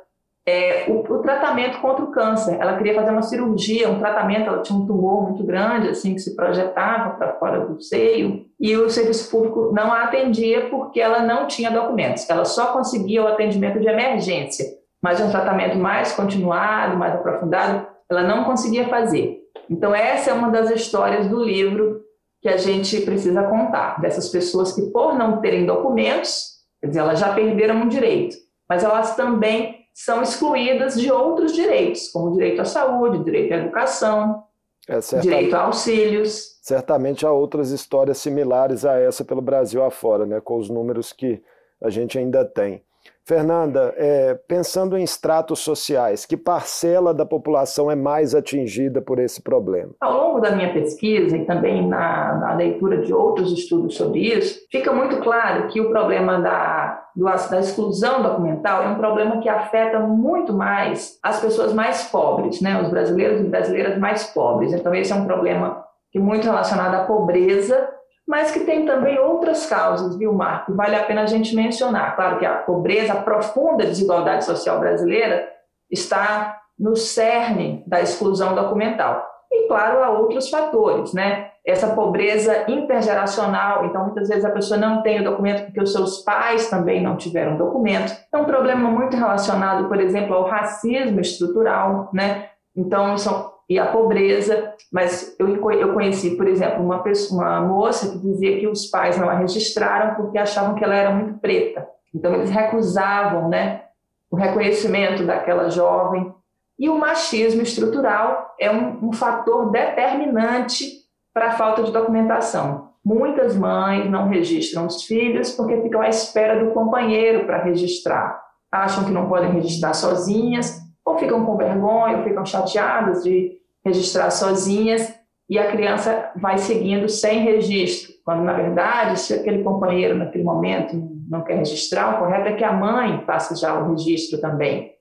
é, 0.45 0.85
o, 0.88 0.99
o, 0.99 1.21
tratamento 1.21 1.79
contra 1.79 2.03
o 2.03 2.11
câncer. 2.11 2.57
Ela 2.59 2.77
queria 2.77 2.95
fazer 2.95 3.11
uma 3.11 3.21
cirurgia, 3.21 3.89
um 3.89 3.99
tratamento, 3.99 4.47
ela 4.47 4.61
tinha 4.61 4.77
um 4.77 4.85
tumor 4.85 5.29
muito 5.29 5.43
grande, 5.43 5.89
assim, 5.89 6.15
que 6.15 6.19
se 6.19 6.35
projetava 6.35 7.11
para 7.11 7.33
fora 7.33 7.65
do 7.65 7.81
seio, 7.81 8.45
e 8.59 8.75
o 8.75 8.89
serviço 8.89 9.29
público 9.29 9.71
não 9.73 9.91
a 9.91 10.03
atendia 10.03 10.69
porque 10.69 10.99
ela 10.99 11.21
não 11.21 11.47
tinha 11.47 11.69
documentos. 11.69 12.27
Ela 12.29 12.45
só 12.45 12.73
conseguia 12.73 13.23
o 13.23 13.27
atendimento 13.27 13.79
de 13.79 13.88
emergência, 13.88 14.65
mas 15.01 15.21
um 15.21 15.29
tratamento 15.29 15.77
mais 15.77 16.13
continuado, 16.13 16.97
mais 16.97 17.13
aprofundado, 17.13 17.88
ela 18.09 18.23
não 18.23 18.43
conseguia 18.43 18.88
fazer. 18.88 19.39
Então, 19.69 19.93
essa 19.95 20.31
é 20.31 20.33
uma 20.33 20.49
das 20.49 20.69
histórias 20.69 21.27
do 21.27 21.43
livro 21.43 22.01
que 22.41 22.49
a 22.49 22.57
gente 22.57 22.99
precisa 23.01 23.43
contar, 23.43 24.01
dessas 24.01 24.27
pessoas 24.29 24.73
que, 24.73 24.81
por 24.91 25.13
não 25.13 25.39
terem 25.39 25.65
documentos, 25.65 26.57
quer 26.79 26.88
dizer, 26.88 26.99
elas 26.99 27.19
já 27.19 27.33
perderam 27.33 27.75
um 27.75 27.88
direito, 27.88 28.35
mas 28.67 28.83
elas 28.83 29.15
também 29.15 29.81
são 29.93 30.21
excluídas 30.21 30.99
de 30.99 31.11
outros 31.11 31.53
direitos, 31.53 32.09
como 32.09 32.31
direito 32.31 32.61
à 32.61 32.65
saúde, 32.65 33.23
direito 33.23 33.53
à 33.53 33.57
educação, 33.57 34.43
é, 34.88 34.99
direito 35.19 35.55
a 35.55 35.63
auxílios. 35.63 36.59
Certamente 36.61 37.25
há 37.25 37.31
outras 37.31 37.71
histórias 37.71 38.17
similares 38.17 38.85
a 38.85 38.99
essa 38.99 39.23
pelo 39.23 39.41
Brasil 39.41 39.83
afora, 39.83 40.25
né, 40.25 40.39
com 40.41 40.57
os 40.57 40.69
números 40.69 41.11
que 41.11 41.41
a 41.81 41.89
gente 41.89 42.17
ainda 42.17 42.45
tem. 42.45 42.83
Fernanda, 43.23 43.93
é, 43.97 44.33
pensando 44.47 44.97
em 44.97 45.03
estratos 45.03 45.59
sociais, 45.59 46.25
que 46.25 46.35
parcela 46.35 47.13
da 47.13 47.25
população 47.25 47.89
é 47.89 47.95
mais 47.95 48.33
atingida 48.33 49.01
por 49.01 49.19
esse 49.19 49.41
problema? 49.41 49.93
Ao 50.01 50.13
longo 50.13 50.39
da 50.39 50.51
minha 50.51 50.73
pesquisa 50.73 51.38
e 51.38 51.45
também 51.45 51.88
na, 51.88 52.38
na 52.39 52.55
leitura 52.55 52.97
de 52.97 53.13
outros 53.13 53.51
estudos 53.53 53.95
sobre 53.95 54.19
isso, 54.21 54.59
fica 54.71 54.91
muito 54.91 55.17
claro 55.21 55.67
que 55.67 55.79
o 55.79 55.89
problema 55.89 56.39
da, 56.39 56.81
do, 57.16 57.25
da 57.25 57.60
exclusão 57.60 58.22
documental 58.22 58.84
é 58.84 58.88
um 58.88 58.96
problema 58.96 59.40
que 59.40 59.50
afeta 59.50 60.00
muito 60.00 60.54
mais 60.54 61.18
as 61.22 61.40
pessoas 61.40 61.74
mais 61.74 62.03
pobres, 62.03 62.62
né? 62.62 62.82
os 62.82 62.89
brasileiros 62.89 63.41
e 63.41 63.44
brasileiras 63.44 63.98
mais 63.98 64.25
pobres. 64.25 64.74
Então, 64.74 64.94
esse 64.96 65.12
é 65.12 65.15
um 65.15 65.25
problema 65.25 65.84
que 66.12 66.18
é 66.18 66.22
muito 66.22 66.46
relacionado 66.46 66.96
à 66.96 67.03
pobreza 67.06 67.89
mas 68.32 68.50
que 68.50 68.62
tem 68.62 68.86
também 68.86 69.20
outras 69.20 69.65
causas, 69.65 70.15
viu, 70.15 70.32
Marco? 70.32 70.74
Vale 70.74 70.96
a 70.96 71.03
pena 71.03 71.24
a 71.24 71.25
gente 71.25 71.53
mencionar. 71.53 72.15
Claro 72.15 72.39
que 72.39 72.46
a 72.46 72.56
pobreza, 72.60 73.12
a 73.12 73.22
profunda 73.22 73.86
desigualdade 73.86 74.46
social 74.46 74.80
brasileira 74.80 75.50
está 75.89 76.58
no 76.80 76.96
cerne 76.96 77.84
da 77.86 78.00
exclusão 78.00 78.56
documental. 78.56 79.27
E, 79.51 79.68
claro, 79.68 80.01
há 80.01 80.12
outros 80.12 80.50
fatores, 80.50 81.12
né? 81.13 81.50
Essa 81.65 81.94
pobreza 81.94 82.65
intergeracional, 82.68 83.86
então 83.86 84.06
muitas 84.06 84.27
vezes 84.27 84.44
a 84.44 84.50
pessoa 84.50 84.80
não 84.80 85.03
tem 85.03 85.22
o 85.22 85.24
documento 85.24 85.65
porque 85.65 85.82
os 85.82 85.94
seus 85.94 86.24
pais 86.24 86.70
também 86.70 87.01
não 87.01 87.15
tiveram 87.15 87.58
documento. 87.58 88.12
É 88.34 88.38
um 88.38 88.46
problema 88.46 88.89
muito 88.89 89.15
relacionado, 89.15 89.88
por 89.88 90.00
exemplo, 90.00 90.34
ao 90.34 90.48
racismo 90.48 91.20
estrutural, 91.20 92.10
né? 92.13 92.50
Então, 92.75 93.15
são 93.18 93.51
e 93.72 93.80
a 93.80 93.86
pobreza, 93.86 94.74
mas 94.91 95.34
eu, 95.39 95.72
eu 95.72 95.94
conheci, 95.94 96.36
por 96.36 96.46
exemplo, 96.46 96.84
uma, 96.84 97.01
pessoa, 97.01 97.41
uma 97.41 97.62
moça 97.62 98.12
que 98.12 98.18
dizia 98.18 98.60
que 98.60 98.68
os 98.68 98.88
pais 98.88 99.18
não 99.18 99.30
a 99.30 99.34
registraram 99.34 100.15
porque 100.15 100.38
achavam 100.38 100.75
que 100.75 100.84
ela 100.84 100.94
era 100.94 101.12
muito 101.12 101.39
preta. 101.39 101.88
Então, 102.13 102.34
eles 102.34 102.50
recusavam 102.50 103.48
né, 103.48 103.84
o 104.30 104.36
reconhecimento 104.36 105.25
daquela 105.25 105.70
jovem. 105.70 106.34
E 106.77 106.89
o 106.89 106.98
machismo 106.98 107.62
estrutural 107.62 108.53
é 108.60 108.70
um, 108.70 109.08
um 109.08 109.13
fator 109.13 109.72
determinante 109.72 111.00
para 111.33 111.50
a 111.50 111.51
falta 111.51 111.83
de 111.83 111.91
documentação. 111.91 112.91
Muitas 113.03 113.55
mães 113.55 114.09
não 114.09 114.29
registram 114.29 114.85
os 114.85 115.03
filhos 115.03 115.51
porque 115.51 115.81
ficam 115.81 116.01
à 116.01 116.09
espera 116.09 116.63
do 116.63 116.71
companheiro 116.71 117.45
para 117.45 117.63
registrar. 117.63 118.39
Acham 118.71 119.03
que 119.03 119.11
não 119.11 119.27
podem 119.27 119.51
registrar 119.51 119.93
sozinhas, 119.93 120.79
ou 121.03 121.17
ficam 121.17 121.43
com 121.45 121.57
vergonha, 121.57 122.17
ou 122.17 122.23
ficam 122.23 122.45
chateadas 122.45 123.23
de 123.23 123.57
registrar 123.83 124.29
sozinhas 124.29 125.13
e 125.51 125.59
a 125.59 125.69
criança 125.69 126.31
vai 126.38 126.57
seguindo 126.57 127.09
sem 127.09 127.39
registro, 127.39 128.13
quando 128.23 128.41
na 128.41 128.53
verdade, 128.53 129.19
se 129.19 129.33
aquele 129.33 129.61
companheiro 129.63 130.17
naquele 130.17 130.45
momento 130.45 130.95
não 131.29 131.43
quer 131.43 131.57
registrar, 131.57 132.15
o 132.15 132.19
correto 132.19 132.47
é 132.47 132.53
que 132.53 132.63
a 132.63 132.71
mãe 132.71 133.21
faça 133.25 133.53
já 133.53 133.77
o 133.77 133.89
registro 133.89 134.39
também. 134.39 134.93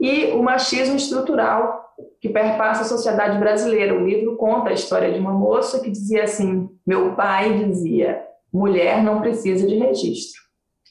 E 0.00 0.32
o 0.32 0.42
machismo 0.42 0.96
estrutural 0.96 1.85
que 2.20 2.28
perpassa 2.28 2.82
a 2.82 2.84
sociedade 2.84 3.38
brasileira. 3.38 3.94
O 3.94 4.06
livro 4.06 4.36
conta 4.36 4.70
a 4.70 4.72
história 4.72 5.12
de 5.12 5.18
uma 5.18 5.32
moça 5.32 5.80
que 5.80 5.90
dizia 5.90 6.24
assim: 6.24 6.68
meu 6.86 7.14
pai 7.14 7.64
dizia, 7.64 8.22
mulher 8.52 9.02
não 9.02 9.20
precisa 9.20 9.66
de 9.66 9.76
registro. 9.76 10.40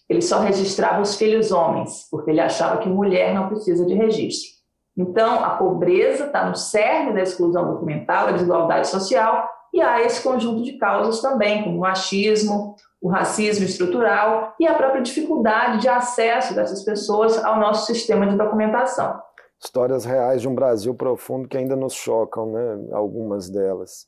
ele 0.10 0.22
só 0.22 0.40
registrava 0.40 1.02
os 1.02 1.16
filhos 1.16 1.52
homens, 1.52 2.08
porque 2.12 2.32
ele 2.32 2.40
achava 2.40 2.78
que 2.78 2.90
mulher 2.90 3.34
não 3.34 3.48
precisa 3.48 3.86
de 3.86 3.94
registro. 3.94 4.56
Então, 4.98 5.44
a 5.44 5.52
pobreza 5.52 6.28
está 6.28 6.48
no 6.48 6.56
cerne 6.56 7.14
da 7.14 7.22
exclusão 7.22 7.74
documental, 7.74 8.28
a 8.28 8.32
desigualdade 8.32 8.88
social, 8.88 9.50
e 9.74 9.82
há 9.82 10.02
esse 10.02 10.24
conjunto 10.24 10.64
de 10.64 10.78
causas 10.78 11.22
também, 11.22 11.64
como 11.64 11.78
o 11.78 11.82
machismo, 11.82 12.76
o 13.02 13.10
racismo 13.10 13.66
estrutural 13.66 14.56
e 14.60 14.66
a 14.66 14.74
própria 14.74 15.02
dificuldade 15.02 15.82
de 15.82 15.90
acesso 15.90 16.56
dessas 16.56 16.84
pessoas 16.84 17.44
ao 17.44 17.60
nosso 17.60 17.86
sistema 17.86 18.26
de 18.26 18.38
documentação. 18.38 19.20
Histórias 19.64 20.06
reais 20.06 20.42
de 20.42 20.48
um 20.48 20.56
Brasil 20.56 20.94
profundo 20.94 21.48
que 21.48 21.58
ainda 21.58 21.76
nos 21.76 21.94
chocam, 21.94 22.52
né? 22.52 22.88
algumas 22.92 23.50
delas. 23.50 24.08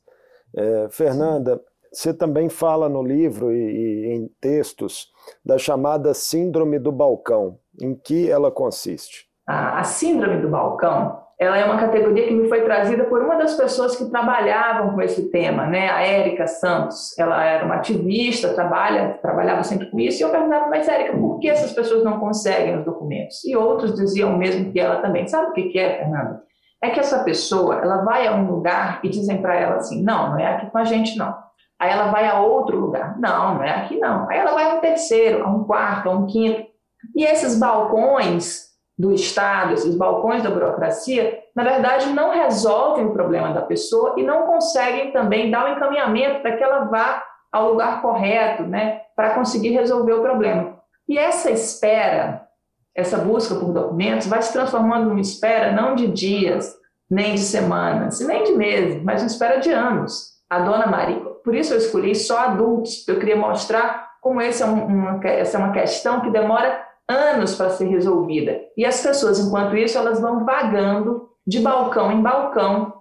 É, 0.56 0.88
Fernanda, 0.90 1.60
você 1.92 2.12
também 2.12 2.48
fala 2.48 2.88
no 2.88 3.02
livro 3.02 3.52
e, 3.52 3.56
e 3.56 4.14
em 4.14 4.28
textos 4.40 5.10
da 5.44 5.58
chamada 5.58 6.14
Síndrome 6.14 6.78
do 6.78 6.92
Balcão. 6.92 7.58
Em 7.80 7.94
que 7.94 8.30
ela 8.30 8.50
consiste? 8.50 9.28
A, 9.46 9.80
a 9.80 9.84
Síndrome 9.84 10.40
do 10.42 10.48
Balcão 10.48 11.27
ela 11.38 11.56
é 11.56 11.64
uma 11.64 11.78
categoria 11.78 12.26
que 12.26 12.34
me 12.34 12.48
foi 12.48 12.62
trazida 12.62 13.04
por 13.04 13.22
uma 13.22 13.36
das 13.36 13.54
pessoas 13.54 13.94
que 13.94 14.10
trabalhavam 14.10 14.92
com 14.92 15.00
esse 15.00 15.30
tema, 15.30 15.66
né? 15.66 15.88
A 15.88 16.02
Érica 16.02 16.48
Santos. 16.48 17.16
Ela 17.16 17.44
era 17.44 17.64
uma 17.64 17.76
ativista, 17.76 18.54
trabalha, 18.54 19.16
trabalhava 19.22 19.62
sempre 19.62 19.88
com 19.88 20.00
isso. 20.00 20.20
E 20.20 20.24
eu 20.24 20.30
perguntava, 20.30 20.66
mas 20.66 20.88
Érica, 20.88 21.16
por 21.16 21.38
que 21.38 21.48
essas 21.48 21.72
pessoas 21.72 22.02
não 22.02 22.18
conseguem 22.18 22.76
os 22.76 22.84
documentos? 22.84 23.44
E 23.44 23.54
outros 23.54 23.94
diziam 23.94 24.36
mesmo 24.36 24.72
que 24.72 24.80
ela 24.80 24.96
também. 24.96 25.28
Sabe 25.28 25.50
o 25.50 25.52
que 25.52 25.78
é, 25.78 25.98
Fernanda? 25.98 26.42
É 26.82 26.90
que 26.90 26.98
essa 26.98 27.22
pessoa, 27.22 27.76
ela 27.76 28.02
vai 28.02 28.26
a 28.26 28.34
um 28.34 28.50
lugar 28.50 28.98
e 29.04 29.08
dizem 29.08 29.40
para 29.40 29.54
ela 29.54 29.76
assim, 29.76 30.02
não, 30.02 30.30
não 30.30 30.38
é 30.40 30.54
aqui 30.54 30.70
com 30.70 30.78
a 30.78 30.84
gente, 30.84 31.16
não. 31.16 31.36
Aí 31.78 31.90
ela 31.90 32.10
vai 32.10 32.26
a 32.26 32.40
outro 32.40 32.76
lugar, 32.76 33.16
não, 33.16 33.54
não 33.54 33.62
é 33.62 33.70
aqui, 33.70 33.96
não. 33.98 34.28
Aí 34.28 34.38
ela 34.38 34.52
vai 34.52 34.64
a 34.64 34.74
um 34.74 34.80
terceiro, 34.80 35.44
a 35.44 35.48
um 35.48 35.62
quarto, 35.62 36.08
a 36.08 36.12
um 36.12 36.26
quinto. 36.26 36.66
E 37.14 37.24
esses 37.24 37.58
balcões 37.58 38.67
do 38.98 39.12
Estado, 39.12 39.74
esses 39.74 39.94
balcões 39.94 40.42
da 40.42 40.50
burocracia, 40.50 41.38
na 41.54 41.62
verdade 41.62 42.08
não 42.08 42.32
resolvem 42.32 43.06
o 43.06 43.12
problema 43.12 43.52
da 43.52 43.62
pessoa 43.62 44.14
e 44.16 44.24
não 44.24 44.42
conseguem 44.42 45.12
também 45.12 45.50
dar 45.50 45.64
o 45.64 45.68
um 45.68 45.76
encaminhamento 45.76 46.40
para 46.40 46.56
que 46.56 46.64
ela 46.64 46.80
vá 46.80 47.22
ao 47.52 47.70
lugar 47.70 48.02
correto, 48.02 48.64
né, 48.64 49.02
para 49.14 49.34
conseguir 49.34 49.70
resolver 49.70 50.14
o 50.14 50.22
problema. 50.22 50.78
E 51.08 51.16
essa 51.16 51.50
espera, 51.50 52.46
essa 52.94 53.18
busca 53.18 53.54
por 53.54 53.72
documentos, 53.72 54.26
vai 54.26 54.42
se 54.42 54.52
transformando 54.52 55.08
numa 55.08 55.20
espera 55.20 55.72
não 55.72 55.94
de 55.94 56.08
dias, 56.08 56.76
nem 57.08 57.34
de 57.34 57.40
semanas, 57.40 58.20
nem 58.20 58.44
de 58.44 58.52
meses, 58.52 59.02
mas 59.02 59.22
uma 59.22 59.28
espera 59.28 59.60
de 59.60 59.70
anos. 59.70 60.36
A 60.50 60.58
dona 60.58 60.86
Maria, 60.86 61.20
por 61.44 61.54
isso 61.54 61.72
eu 61.72 61.78
escolhi 61.78 62.14
só 62.14 62.38
adultos, 62.38 63.06
eu 63.06 63.18
queria 63.18 63.36
mostrar 63.36 64.08
como 64.20 64.40
é 64.40 64.48
essa 64.48 64.64
é 64.64 65.58
uma 65.58 65.72
questão 65.72 66.20
que 66.20 66.30
demora 66.30 66.87
anos 67.08 67.54
para 67.54 67.70
ser 67.70 67.86
resolvida. 67.86 68.60
E 68.76 68.84
as 68.84 69.02
pessoas, 69.02 69.38
enquanto 69.38 69.76
isso, 69.76 69.96
elas 69.96 70.20
vão 70.20 70.44
vagando 70.44 71.28
de 71.46 71.60
balcão 71.60 72.12
em 72.12 72.22
balcão 72.22 72.92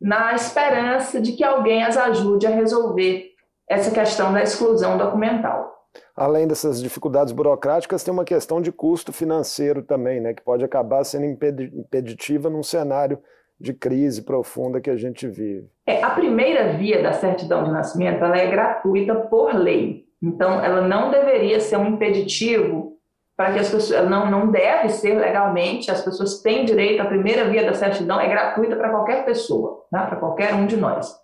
na 0.00 0.34
esperança 0.34 1.20
de 1.20 1.32
que 1.32 1.42
alguém 1.42 1.82
as 1.82 1.96
ajude 1.96 2.46
a 2.46 2.50
resolver 2.50 3.30
essa 3.68 3.90
questão 3.90 4.32
da 4.32 4.42
exclusão 4.42 4.96
documental. 4.96 5.74
Além 6.14 6.46
dessas 6.46 6.80
dificuldades 6.80 7.32
burocráticas, 7.32 8.04
tem 8.04 8.12
uma 8.12 8.24
questão 8.24 8.60
de 8.60 8.70
custo 8.70 9.12
financeiro 9.12 9.82
também, 9.82 10.20
né, 10.20 10.34
que 10.34 10.42
pode 10.42 10.64
acabar 10.64 11.02
sendo 11.04 11.24
impeditiva 11.24 12.50
num 12.50 12.62
cenário 12.62 13.18
de 13.58 13.72
crise 13.72 14.22
profunda 14.22 14.80
que 14.80 14.90
a 14.90 14.96
gente 14.96 15.26
vive. 15.26 15.68
É, 15.86 16.02
a 16.02 16.10
primeira 16.10 16.74
via 16.74 17.02
da 17.02 17.12
certidão 17.12 17.64
de 17.64 17.70
nascimento 17.70 18.22
ela 18.22 18.36
é 18.36 18.50
gratuita 18.50 19.14
por 19.14 19.54
lei. 19.54 20.04
Então, 20.22 20.62
ela 20.62 20.86
não 20.86 21.10
deveria 21.10 21.58
ser 21.60 21.78
um 21.78 21.86
impeditivo 21.86 22.95
para 23.36 23.52
que 23.52 23.58
as 23.58 23.68
pessoas 23.68 24.08
não 24.08 24.30
não 24.30 24.50
deve 24.50 24.88
ser 24.88 25.18
legalmente, 25.18 25.90
as 25.90 26.00
pessoas 26.00 26.40
têm 26.40 26.64
direito, 26.64 27.02
a 27.02 27.06
primeira 27.06 27.44
via 27.44 27.64
da 27.64 27.74
certidão 27.74 28.18
é 28.18 28.28
gratuita 28.28 28.76
para 28.76 28.88
qualquer 28.88 29.24
pessoa, 29.24 29.84
né? 29.92 30.06
para 30.06 30.16
qualquer 30.16 30.54
um 30.54 30.66
de 30.66 30.76
nós. 30.76 31.14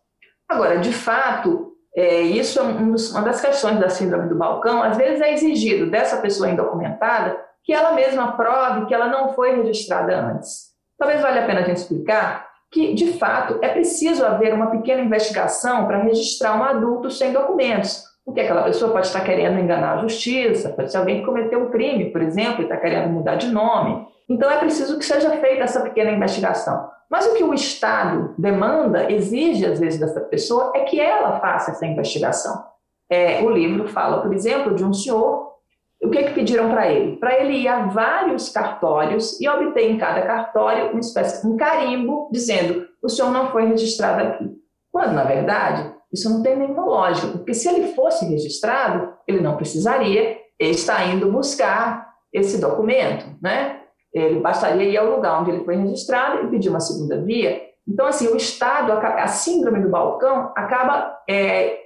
Agora, 0.48 0.78
de 0.78 0.92
fato, 0.92 1.72
é, 1.96 2.20
isso 2.20 2.58
é 2.58 2.62
um 2.62 2.94
uma 2.94 3.22
das 3.22 3.40
questões 3.40 3.78
da 3.78 3.88
síndrome 3.88 4.28
do 4.28 4.34
balcão, 4.34 4.82
às 4.82 4.96
vezes 4.96 5.20
é 5.20 5.32
exigido 5.32 5.90
dessa 5.90 6.18
pessoa 6.18 6.50
indocumentada 6.50 7.38
que 7.64 7.72
ela 7.72 7.92
mesma 7.92 8.32
prove 8.32 8.86
que 8.86 8.94
ela 8.94 9.06
não 9.06 9.32
foi 9.34 9.56
registrada 9.56 10.18
antes. 10.18 10.72
Talvez 10.98 11.20
valha 11.20 11.42
a 11.42 11.46
pena 11.46 11.60
a 11.60 11.64
gente 11.64 11.78
explicar 11.78 12.48
que, 12.70 12.94
de 12.94 13.18
fato, 13.18 13.58
é 13.62 13.68
preciso 13.68 14.24
haver 14.24 14.54
uma 14.54 14.70
pequena 14.70 15.02
investigação 15.02 15.86
para 15.86 16.02
registrar 16.02 16.56
um 16.58 16.64
adulto 16.64 17.10
sem 17.10 17.32
documentos, 17.32 18.02
porque 18.24 18.40
aquela 18.40 18.62
pessoa 18.62 18.92
pode 18.92 19.06
estar 19.06 19.20
querendo 19.20 19.58
enganar 19.58 19.94
a 19.94 20.02
justiça, 20.02 20.70
pode 20.70 20.90
ser 20.90 20.98
alguém 20.98 21.20
que 21.20 21.26
cometeu 21.26 21.60
um 21.60 21.70
crime, 21.70 22.10
por 22.10 22.22
exemplo, 22.22 22.60
e 22.60 22.64
está 22.64 22.76
querendo 22.76 23.08
mudar 23.08 23.34
de 23.34 23.48
nome. 23.48 24.06
Então 24.28 24.50
é 24.50 24.58
preciso 24.58 24.98
que 24.98 25.04
seja 25.04 25.30
feita 25.38 25.64
essa 25.64 25.80
pequena 25.80 26.10
investigação. 26.10 26.88
Mas 27.10 27.26
o 27.26 27.34
que 27.34 27.44
o 27.44 27.52
Estado 27.52 28.34
demanda, 28.38 29.12
exige 29.12 29.66
às 29.66 29.78
vezes 29.78 30.00
dessa 30.00 30.20
pessoa, 30.20 30.72
é 30.74 30.80
que 30.80 30.98
ela 30.98 31.40
faça 31.40 31.72
essa 31.72 31.84
investigação. 31.84 32.64
É, 33.10 33.42
o 33.42 33.50
livro 33.50 33.86
fala, 33.88 34.22
por 34.22 34.32
exemplo, 34.32 34.74
de 34.74 34.84
um 34.84 34.92
senhor. 34.92 35.52
O 36.02 36.08
que, 36.08 36.18
é 36.18 36.22
que 36.22 36.34
pediram 36.34 36.70
para 36.70 36.90
ele? 36.90 37.16
Para 37.16 37.38
ele 37.38 37.58
ir 37.58 37.68
a 37.68 37.86
vários 37.86 38.48
cartórios 38.48 39.38
e 39.40 39.48
obter 39.48 39.90
em 39.90 39.98
cada 39.98 40.22
cartório 40.22 40.90
uma 40.90 41.00
espécie 41.00 41.46
um 41.46 41.56
carimbo 41.56 42.30
dizendo 42.32 42.88
o 43.02 43.08
senhor 43.08 43.30
não 43.30 43.50
foi 43.50 43.66
registrado 43.66 44.22
aqui. 44.22 44.50
Quando, 44.90 45.12
na 45.12 45.24
verdade, 45.24 45.92
isso 46.12 46.28
não 46.28 46.42
tem 46.42 46.56
nenhuma 46.56 46.84
lógica, 46.84 47.28
porque 47.28 47.54
se 47.54 47.68
ele 47.68 47.94
fosse 47.94 48.26
registrado, 48.26 49.14
ele 49.26 49.40
não 49.40 49.56
precisaria 49.56 50.38
estar 50.60 51.08
indo 51.08 51.30
buscar 51.30 52.12
esse 52.32 52.60
documento, 52.60 53.26
né? 53.40 53.80
Ele 54.12 54.40
bastaria 54.40 54.84
ir 54.84 54.96
ao 54.96 55.16
lugar 55.16 55.40
onde 55.40 55.50
ele 55.50 55.64
foi 55.64 55.76
registrado 55.76 56.44
e 56.44 56.50
pedir 56.50 56.68
uma 56.68 56.80
segunda 56.80 57.20
via. 57.20 57.62
Então, 57.88 58.06
assim, 58.06 58.28
o 58.28 58.36
Estado, 58.36 58.92
a 58.92 59.26
síndrome 59.26 59.80
do 59.80 59.88
balcão, 59.88 60.52
acaba 60.54 61.18
é, 61.28 61.78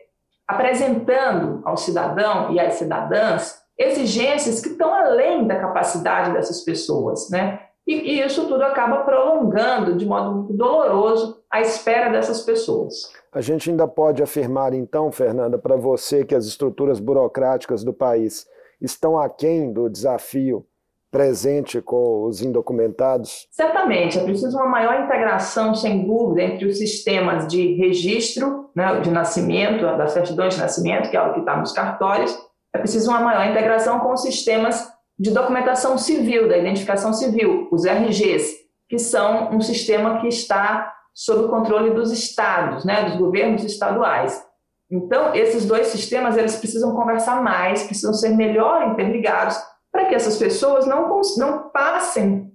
apresentando 0.46 1.62
ao 1.64 1.76
cidadão 1.76 2.52
e 2.52 2.60
às 2.60 2.74
cidadãs 2.74 3.60
exigências 3.78 4.60
que 4.60 4.70
estão 4.70 4.92
além 4.92 5.46
da 5.46 5.60
capacidade 5.60 6.32
dessas 6.32 6.62
pessoas, 6.62 7.30
né? 7.30 7.60
E, 7.86 7.94
e 7.94 8.20
isso 8.20 8.48
tudo 8.48 8.64
acaba 8.64 9.04
prolongando 9.04 9.96
de 9.96 10.04
modo 10.04 10.34
muito 10.34 10.52
doloroso 10.52 11.40
a 11.50 11.60
espera 11.60 12.10
dessas 12.10 12.42
pessoas. 12.42 13.12
A 13.32 13.40
gente 13.40 13.70
ainda 13.70 13.86
pode 13.86 14.22
afirmar, 14.22 14.74
então, 14.74 15.12
Fernanda, 15.12 15.56
para 15.58 15.76
você 15.76 16.24
que 16.24 16.34
as 16.34 16.46
estruturas 16.46 16.98
burocráticas 16.98 17.84
do 17.84 17.92
país 17.92 18.46
estão 18.80 19.18
aquém 19.18 19.72
do 19.72 19.88
desafio 19.88 20.66
presente 21.10 21.80
com 21.80 22.24
os 22.24 22.42
indocumentados? 22.42 23.46
Certamente, 23.50 24.18
é 24.18 24.24
preciso 24.24 24.56
uma 24.56 24.68
maior 24.68 25.04
integração, 25.04 25.74
sem 25.74 26.04
dúvida, 26.04 26.42
entre 26.42 26.66
os 26.66 26.78
sistemas 26.78 27.46
de 27.46 27.74
registro 27.74 28.70
né, 28.74 29.00
de 29.00 29.10
nascimento, 29.10 29.82
das 29.96 30.12
certidões 30.12 30.54
de 30.54 30.60
nascimento, 30.60 31.08
que 31.08 31.16
é 31.16 31.22
o 31.22 31.32
que 31.32 31.40
está 31.40 31.56
nos 31.56 31.72
cartórios, 31.72 32.36
é 32.74 32.78
preciso 32.78 33.10
uma 33.10 33.20
maior 33.20 33.50
integração 33.50 34.00
com 34.00 34.12
os 34.12 34.20
sistemas 34.20 34.86
de 35.18 35.30
documentação 35.30 35.96
civil, 35.96 36.48
da 36.48 36.58
identificação 36.58 37.12
civil, 37.12 37.68
os 37.70 37.84
RGs, 37.84 38.54
que 38.88 38.98
são 38.98 39.50
um 39.50 39.60
sistema 39.60 40.20
que 40.20 40.28
está 40.28 40.92
sob 41.14 41.44
o 41.44 41.48
controle 41.48 41.90
dos 41.90 42.12
estados, 42.12 42.84
né, 42.84 43.04
dos 43.04 43.16
governos 43.16 43.64
estaduais. 43.64 44.44
Então, 44.90 45.34
esses 45.34 45.64
dois 45.64 45.88
sistemas 45.88 46.36
eles 46.36 46.56
precisam 46.56 46.94
conversar 46.94 47.42
mais, 47.42 47.82
precisam 47.84 48.12
ser 48.12 48.30
melhor 48.30 48.92
interligados 48.92 49.56
para 49.90 50.04
que 50.04 50.14
essas 50.14 50.36
pessoas 50.36 50.86
não, 50.86 51.20
não 51.38 51.70
passem 51.70 52.52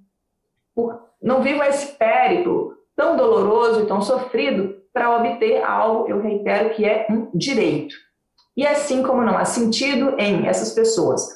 por, 0.76 1.02
não 1.22 1.42
vivam 1.42 1.66
esse 1.66 1.98
périplo 1.98 2.74
tão 2.96 3.18
doloroso 3.18 3.82
e 3.82 3.88
tão 3.88 4.02
sofrido 4.02 4.76
para 4.94 5.18
obter 5.18 5.64
algo, 5.64 6.08
eu 6.08 6.22
reitero, 6.22 6.70
que 6.72 6.86
é 6.86 7.08
um 7.10 7.30
direito. 7.34 7.96
E 8.56 8.66
assim 8.68 9.02
como 9.02 9.24
não 9.24 9.38
há 9.38 9.46
sentido 9.46 10.16
em 10.20 10.46
essas 10.46 10.72
pessoas, 10.72 11.28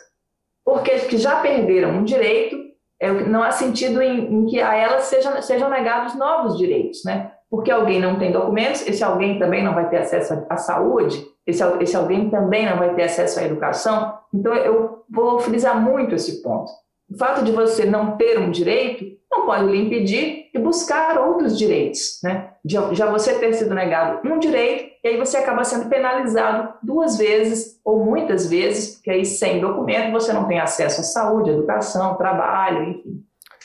porque 0.66 0.92
que 1.02 1.18
já 1.18 1.40
perderam 1.42 1.92
um 1.92 2.04
direito, 2.04 2.58
é, 3.00 3.12
não 3.12 3.44
há 3.44 3.52
sentido 3.52 4.02
em, 4.02 4.34
em 4.34 4.46
que 4.48 4.60
a 4.60 4.76
elas 4.76 5.04
sejam, 5.04 5.40
sejam 5.42 5.70
negados 5.70 6.16
novos 6.16 6.58
direitos, 6.58 7.04
né? 7.06 7.32
Porque 7.50 7.70
alguém 7.70 8.02
não 8.02 8.18
tem 8.18 8.32
documentos, 8.32 8.86
esse 8.88 9.04
alguém 9.04 9.38
também 9.38 9.64
não 9.64 9.76
vai 9.76 9.88
ter 9.90 9.98
acesso 9.98 10.46
à 10.50 10.58
saúde, 10.58 11.24
esse, 11.46 11.64
esse 11.80 11.96
alguém 11.96 12.30
também 12.30 12.66
não 12.66 12.78
vai 12.78 12.96
ter 12.96 13.04
acesso 13.04 13.40
à 13.40 13.44
educação. 13.44 14.18
Então, 14.34 14.54
eu 14.56 15.04
vou 15.10 15.40
frisar 15.40 15.80
muito 15.80 16.16
esse 16.16 16.42
ponto. 16.42 16.72
O 17.10 17.18
fato 17.18 17.44
de 17.44 17.52
você 17.52 17.86
não 17.86 18.18
ter 18.18 18.40
um 18.40 18.52
direito 18.52 19.16
não 19.32 19.46
pode 19.46 19.66
lhe 19.66 19.78
impedir 19.78 20.50
de 20.54 20.60
buscar 20.60 21.20
outros 21.20 21.58
direitos, 21.58 22.20
né? 22.24 22.54
Já 22.66 23.12
você 23.12 23.38
ter 23.38 23.54
sido 23.54 23.76
negado 23.76 24.28
um 24.28 24.40
direito, 24.40 24.96
e 25.04 25.08
aí 25.10 25.18
você 25.18 25.38
acaba 25.38 25.64
sendo 25.64 25.90
penalizado 25.90 26.74
duas 26.82 27.18
vezes 27.18 27.80
ou 27.84 28.04
muitas 28.04 28.50
vezes, 28.50 28.96
porque 28.96 29.12
aí 29.12 29.26
sem 29.26 29.60
documento 29.60 30.12
você 30.12 30.34
não 30.34 30.48
tem 30.48 30.60
acesso 30.60 31.02
à 31.02 31.04
saúde, 31.04 31.52
educação, 31.52 32.16
trabalho, 32.16 32.90
enfim. 32.90 33.24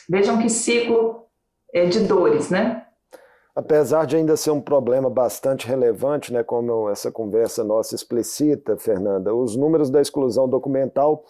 Vejam 0.09 0.37
que 0.37 0.49
ciclo 0.49 1.25
é, 1.73 1.85
de 1.85 2.01
dores, 2.01 2.49
né? 2.49 2.85
Apesar 3.55 4.05
de 4.05 4.15
ainda 4.15 4.37
ser 4.37 4.51
um 4.51 4.61
problema 4.61 5.09
bastante 5.09 5.67
relevante, 5.67 6.31
né, 6.31 6.41
como 6.41 6.89
essa 6.89 7.11
conversa 7.11 7.63
nossa 7.63 7.95
explicita, 7.95 8.77
Fernanda, 8.77 9.35
os 9.35 9.57
números 9.57 9.89
da 9.89 9.99
exclusão 9.99 10.47
documental 10.47 11.23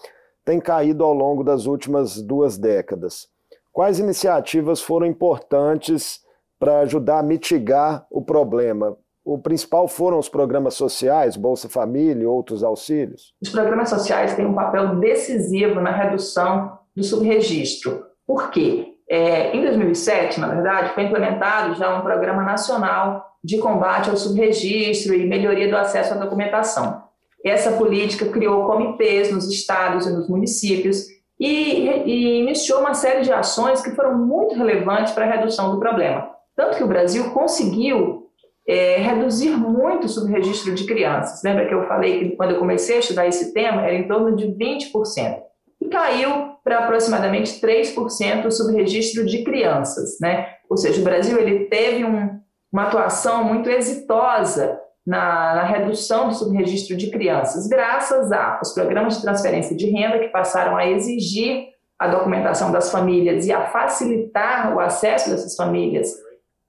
têm 0.46 0.60
caído 0.60 1.04
ao 1.04 1.14
longo 1.14 1.44
das 1.44 1.66
últimas 1.66 2.22
duas 2.22 2.58
décadas. 2.58 3.28
Quais 3.72 4.00
iniciativas 4.00 4.82
foram 4.82 5.06
importantes 5.06 6.20
para 6.60 6.80
ajudar 6.80 7.20
a 7.20 7.24
mitigar 7.24 8.06
o 8.12 8.22
problema? 8.22 8.98
O 9.24 9.38
principal 9.38 9.88
foram 9.88 10.18
os 10.18 10.28
programas 10.28 10.74
sociais, 10.74 11.38
Bolsa 11.38 11.70
Família 11.70 12.24
e 12.24 12.26
outros 12.26 12.64
auxílios? 12.64 13.34
Os 13.42 13.50
programas 13.50 13.90
sociais 13.90 14.36
têm 14.36 14.46
um 14.46 14.54
papel 14.54 14.96
decisivo 14.96 15.80
na 15.80 15.92
redução 15.92 16.80
do 16.96 17.04
subregistro. 17.04 18.04
Por 18.26 18.50
quê? 18.50 18.96
É, 19.10 19.56
em 19.56 19.62
2007, 19.62 20.40
na 20.40 20.48
verdade, 20.48 20.94
foi 20.94 21.04
implementado 21.04 21.76
já 21.76 21.98
um 21.98 22.02
programa 22.02 22.44
nacional 22.44 23.32
de 23.44 23.58
combate 23.58 24.10
ao 24.10 24.18
subregistro 24.18 25.14
e 25.14 25.26
melhoria 25.26 25.70
do 25.70 25.78
acesso 25.78 26.14
à 26.14 26.18
documentação. 26.18 27.01
Essa 27.46 27.72
política 27.74 28.28
criou 28.28 28.66
comitês 28.66 29.32
nos 29.32 29.50
estados 29.52 30.06
e 30.06 30.12
nos 30.12 30.30
municípios 30.30 31.08
e, 31.40 31.88
e 32.06 32.40
iniciou 32.40 32.82
uma 32.82 32.94
série 32.94 33.22
de 33.22 33.34
ações 33.34 33.82
que 33.82 33.96
foram 33.96 34.18
muito 34.18 34.56
relevantes 34.56 35.12
para 35.14 35.26
a 35.26 35.32
redução 35.38 35.72
do 35.72 35.80
problema. 35.80 36.30
Tanto 36.56 36.78
que 36.78 36.84
o 36.84 36.88
Brasil 36.88 37.32
conseguiu 37.32 38.28
é, 38.68 38.98
reduzir 38.98 39.50
muito 39.50 40.06
o 40.06 40.10
subregistro 40.10 40.76
de 40.76 40.86
crianças. 40.86 41.42
Lembra 41.44 41.68
que 41.68 41.74
eu 41.74 41.88
falei 41.88 42.20
que 42.20 42.36
quando 42.36 42.52
eu 42.52 42.60
comecei 42.60 42.98
a 42.98 43.00
estudar 43.00 43.28
esse 43.28 43.54
tema 43.54 43.82
era 43.82 43.96
em 43.96 44.08
torno 44.08 44.36
de 44.36 44.46
20% 44.48 45.42
e 45.82 45.88
caiu 45.88 46.52
para 46.64 46.80
aproximadamente 46.80 47.60
3% 47.60 48.46
o 48.46 48.52
subregistro 48.52 49.26
de 49.26 49.44
crianças, 49.44 50.20
né? 50.22 50.48
Ou 50.70 50.78
seja, 50.78 51.02
o 51.02 51.04
Brasil 51.04 51.40
ele 51.40 51.66
teve 51.66 52.06
um, 52.06 52.40
uma 52.72 52.84
atuação 52.84 53.44
muito 53.44 53.68
exitosa 53.68 54.80
na, 55.06 55.56
na, 55.56 55.64
redução 55.64 56.30
do 56.30 56.36
subregistro 56.36 56.96
de 56.96 57.10
crianças, 57.10 57.68
graças 57.68 58.32
aos 58.32 58.74
programas 58.74 59.16
de 59.16 59.24
transferência 59.24 59.76
de 59.76 59.90
renda 59.90 60.20
que 60.20 60.28
passaram 60.28 60.78
a 60.78 60.88
exigir 60.88 61.70
a 61.98 62.08
documentação 62.08 62.72
das 62.72 62.92
famílias 62.92 63.46
e 63.46 63.52
a 63.52 63.68
facilitar 63.68 64.76
o 64.76 64.80
acesso 64.80 65.30
dessas 65.30 65.56
famílias 65.56 66.10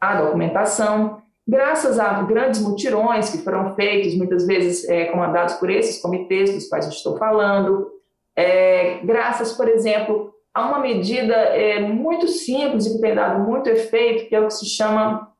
à 0.00 0.20
documentação, 0.20 1.22
graças 1.46 1.98
a 1.98 2.22
grandes 2.22 2.60
mutirões 2.60 3.30
que 3.30 3.38
foram 3.38 3.74
feitos, 3.74 4.14
muitas 4.14 4.46
vezes 4.46 4.88
é, 4.88 5.06
comandados 5.06 5.54
por 5.54 5.70
esses 5.70 6.00
comitês 6.00 6.52
dos 6.52 6.68
quais 6.68 6.86
eu 6.86 6.92
estou 6.92 7.16
falando, 7.16 7.90
é, 8.36 8.98
graças, 9.04 9.52
por 9.52 9.68
exemplo, 9.68 10.32
a 10.54 10.68
uma 10.68 10.80
medida 10.80 11.34
é, 11.34 11.80
muito 11.80 12.28
simples 12.28 12.86
e 12.86 12.94
que 12.94 13.00
tem 13.00 13.14
dado 13.14 13.40
muito 13.40 13.68
efeito, 13.68 14.28
que 14.28 14.34
é 14.34 14.40
o 14.40 14.46
que 14.46 14.54
se 14.54 14.66
chama 14.66 15.31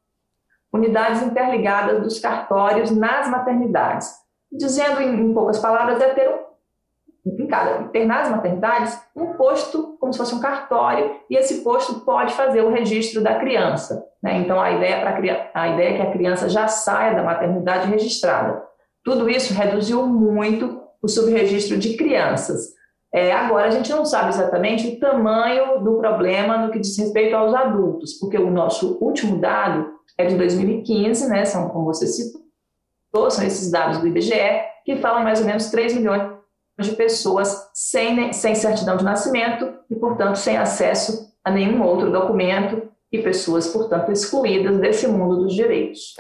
unidades 0.73 1.23
interligadas 1.23 2.03
dos 2.03 2.19
cartórios 2.19 2.91
nas 2.91 3.29
maternidades. 3.29 4.11
Dizendo 4.51 5.01
em, 5.03 5.33
poucas 5.33 5.59
palavras, 5.59 6.01
é 6.01 6.09
ter 6.15 6.43
em 7.25 7.47
cada, 7.47 7.85
ter 7.89 8.05
nas 8.05 8.29
maternidades 8.29 9.01
um 9.15 9.35
posto 9.35 9.97
como 10.01 10.13
se 10.13 10.19
fosse 10.19 10.35
um 10.35 10.41
cartório 10.41 11.15
e 11.31 11.37
esse 11.37 11.63
posto 11.63 12.01
pode 12.01 12.33
fazer 12.35 12.63
o 12.63 12.71
registro 12.71 13.23
da 13.23 13.39
criança. 13.39 14.05
Né? 14.21 14.39
Então 14.39 14.61
a 14.61 14.73
ideia, 14.73 15.01
pra, 15.01 15.51
a 15.55 15.69
ideia 15.69 15.91
é 15.91 15.97
que 15.97 16.03
a 16.03 16.11
criança 16.11 16.49
já 16.49 16.67
saia 16.67 17.15
da 17.15 17.23
maternidade 17.23 17.89
registrada. 17.89 18.63
Tudo 19.05 19.29
isso 19.29 19.55
reduziu 19.55 20.05
muito 20.07 20.81
o 21.01 21.09
subregistro 21.09 21.79
de 21.79 21.97
crianças. 21.97 22.75
É, 23.15 23.31
agora, 23.31 23.69
a 23.69 23.71
gente 23.71 23.91
não 23.91 24.07
sabe 24.07 24.31
exatamente 24.31 24.89
o 24.89 24.99
tamanho 24.99 25.81
do 25.85 25.99
problema 25.99 26.57
no 26.57 26.73
que 26.73 26.79
diz 26.79 26.97
respeito 26.97 27.37
aos 27.37 27.53
adultos, 27.55 28.15
porque 28.15 28.39
o 28.39 28.51
nosso 28.51 28.97
último 29.03 29.39
dado 29.39 29.87
é 30.17 30.25
de 30.25 30.37
2015, 30.37 31.29
né, 31.29 31.45
são, 31.45 31.69
como 31.69 31.85
você 31.85 32.07
citou, 32.07 32.41
são 33.31 33.45
esses 33.45 33.71
dados 33.71 33.99
do 33.99 34.07
IBGE, 34.07 34.63
que 34.85 34.97
falam 34.97 35.23
mais 35.23 35.41
ou 35.41 35.47
menos 35.47 35.71
3 35.71 35.95
milhões 35.95 36.33
de 36.81 36.93
pessoas 36.93 37.71
sem, 37.75 38.33
sem 38.33 38.55
certidão 38.55 38.97
de 38.97 39.05
nascimento 39.05 39.73
e, 39.91 39.95
portanto, 39.95 40.37
sem 40.37 40.57
acesso 40.57 41.31
a 41.45 41.51
nenhum 41.51 41.83
outro 41.83 42.11
documento 42.11 42.91
e 43.13 43.19
pessoas, 43.19 43.67
portanto, 43.69 44.11
excluídas 44.11 44.79
desse 44.79 45.07
mundo 45.07 45.43
dos 45.43 45.55
direitos. 45.55 46.17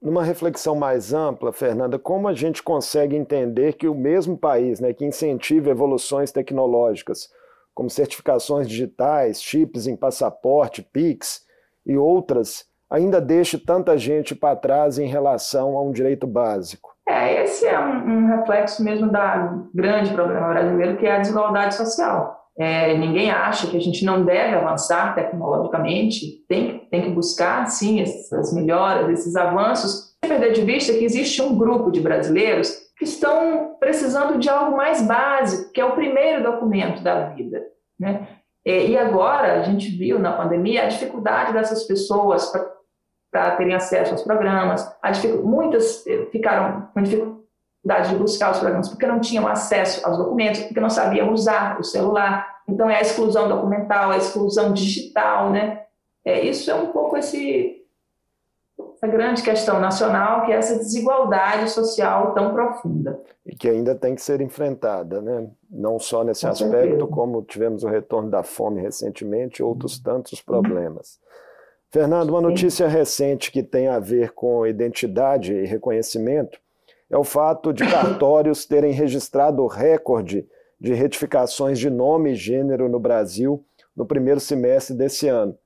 Numa 0.00 0.24
reflexão 0.24 0.74
mais 0.74 1.12
ampla, 1.12 1.52
Fernanda, 1.52 1.98
como 1.98 2.28
a 2.28 2.32
gente 2.32 2.62
consegue 2.62 3.14
entender 3.14 3.74
que 3.74 3.86
o 3.86 3.94
mesmo 3.94 4.38
país 4.38 4.80
né, 4.80 4.94
que 4.94 5.04
incentiva 5.04 5.68
evoluções 5.68 6.32
tecnológicas, 6.32 7.28
como 7.74 7.90
certificações 7.90 8.66
digitais, 8.66 9.42
chips 9.42 9.86
em 9.86 9.94
passaporte, 9.94 10.80
PIX 10.80 11.42
e 11.84 11.94
outras, 11.94 12.64
ainda 12.90 13.20
deixe 13.20 13.58
tanta 13.58 13.98
gente 13.98 14.34
para 14.34 14.56
trás 14.56 14.98
em 14.98 15.06
relação 15.06 15.76
a 15.76 15.82
um 15.82 15.92
direito 15.92 16.26
básico? 16.26 16.96
É, 17.06 17.44
esse 17.44 17.66
é 17.66 17.78
um, 17.78 18.24
um 18.24 18.26
reflexo 18.28 18.82
mesmo 18.82 19.12
da 19.12 19.62
grande 19.74 20.10
problema 20.14 20.48
brasileiro, 20.48 20.96
que 20.96 21.04
é 21.04 21.16
a 21.16 21.20
desigualdade 21.20 21.74
social. 21.74 22.46
É, 22.58 22.96
ninguém 22.96 23.30
acha 23.30 23.66
que 23.66 23.76
a 23.76 23.80
gente 23.80 24.04
não 24.06 24.24
deve 24.24 24.56
avançar 24.56 25.14
tecnologicamente, 25.14 26.44
tem, 26.48 26.75
tem 26.90 27.02
que 27.02 27.10
buscar, 27.10 27.66
sim, 27.66 28.00
essas 28.00 28.52
melhoras, 28.52 29.08
esses 29.10 29.36
avanços, 29.36 30.16
sem 30.24 30.30
perder 30.30 30.52
de 30.52 30.62
vista 30.62 30.92
que 30.92 31.04
existe 31.04 31.42
um 31.42 31.56
grupo 31.56 31.90
de 31.90 32.00
brasileiros 32.00 32.86
que 32.96 33.04
estão 33.04 33.76
precisando 33.78 34.38
de 34.38 34.48
algo 34.48 34.76
mais 34.76 35.02
básico, 35.02 35.70
que 35.72 35.80
é 35.80 35.84
o 35.84 35.94
primeiro 35.94 36.42
documento 36.42 37.02
da 37.02 37.28
vida. 37.30 37.62
Né? 37.98 38.26
E 38.64 38.96
agora 38.96 39.60
a 39.60 39.62
gente 39.62 39.88
viu 39.90 40.18
na 40.18 40.32
pandemia 40.32 40.84
a 40.84 40.88
dificuldade 40.88 41.52
dessas 41.52 41.84
pessoas 41.84 42.50
para 43.30 43.50
terem 43.52 43.74
acesso 43.74 44.12
aos 44.12 44.22
programas, 44.22 44.84
muitas 45.44 46.04
ficaram 46.32 46.88
com 46.92 47.02
dificuldade 47.02 48.10
de 48.10 48.16
buscar 48.16 48.50
os 48.50 48.58
programas 48.58 48.88
porque 48.88 49.06
não 49.06 49.20
tinham 49.20 49.46
acesso 49.46 50.04
aos 50.04 50.18
documentos, 50.18 50.62
porque 50.62 50.80
não 50.80 50.90
sabiam 50.90 51.32
usar 51.32 51.78
o 51.78 51.84
celular. 51.84 52.56
Então, 52.68 52.90
é 52.90 52.96
a 52.96 53.00
exclusão 53.00 53.48
documental, 53.48 54.10
a 54.10 54.16
exclusão 54.16 54.72
digital, 54.72 55.50
né? 55.50 55.85
É, 56.26 56.44
isso 56.44 56.68
é 56.68 56.74
um 56.74 56.88
pouco 56.88 57.16
esse, 57.16 57.86
essa 58.96 59.06
grande 59.06 59.42
questão 59.42 59.78
nacional, 59.78 60.44
que 60.44 60.50
é 60.50 60.56
essa 60.56 60.76
desigualdade 60.76 61.70
social 61.70 62.34
tão 62.34 62.52
profunda. 62.52 63.20
E 63.46 63.54
que 63.54 63.68
ainda 63.68 63.94
tem 63.94 64.16
que 64.16 64.20
ser 64.20 64.40
enfrentada, 64.40 65.22
né? 65.22 65.48
Não 65.70 66.00
só 66.00 66.24
nesse 66.24 66.44
Com 66.44 66.48
aspecto, 66.48 66.72
certeza. 66.72 67.06
como 67.06 67.42
tivemos 67.42 67.84
o 67.84 67.88
retorno 67.88 68.28
da 68.28 68.42
fome 68.42 68.82
recentemente, 68.82 69.62
outros 69.62 70.00
tantos 70.00 70.42
problemas. 70.42 71.20
Fernando, 71.90 72.30
uma 72.30 72.40
notícia 72.40 72.88
recente 72.88 73.52
que 73.52 73.62
tem 73.62 73.86
a 73.86 74.00
ver 74.00 74.32
com 74.32 74.66
identidade 74.66 75.54
e 75.54 75.64
reconhecimento 75.64 76.58
é 77.08 77.16
o 77.16 77.22
fato 77.22 77.72
de 77.72 77.86
cartórios 77.88 78.66
terem 78.66 78.90
registrado 78.90 79.62
o 79.62 79.68
recorde 79.68 80.44
de 80.80 80.92
retificações 80.92 81.78
de 81.78 81.88
nome 81.88 82.32
e 82.32 82.34
gênero 82.34 82.88
no 82.88 82.98
Brasil 82.98 83.64
no 83.94 84.04
primeiro 84.04 84.40
semestre 84.40 84.94
desse 84.94 85.28
ano. 85.28 85.56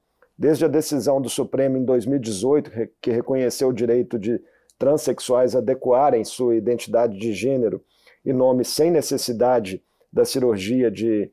Desde 0.40 0.64
a 0.64 0.68
decisão 0.68 1.20
do 1.20 1.28
Supremo 1.28 1.76
em 1.76 1.84
2018, 1.84 2.70
que 2.98 3.10
reconheceu 3.10 3.68
o 3.68 3.74
direito 3.74 4.18
de 4.18 4.40
transexuais 4.78 5.54
adequarem 5.54 6.24
sua 6.24 6.56
identidade 6.56 7.18
de 7.18 7.34
gênero 7.34 7.84
e 8.24 8.32
nome 8.32 8.64
sem 8.64 8.90
necessidade 8.90 9.84
da 10.10 10.24
cirurgia 10.24 10.90
de 10.90 11.30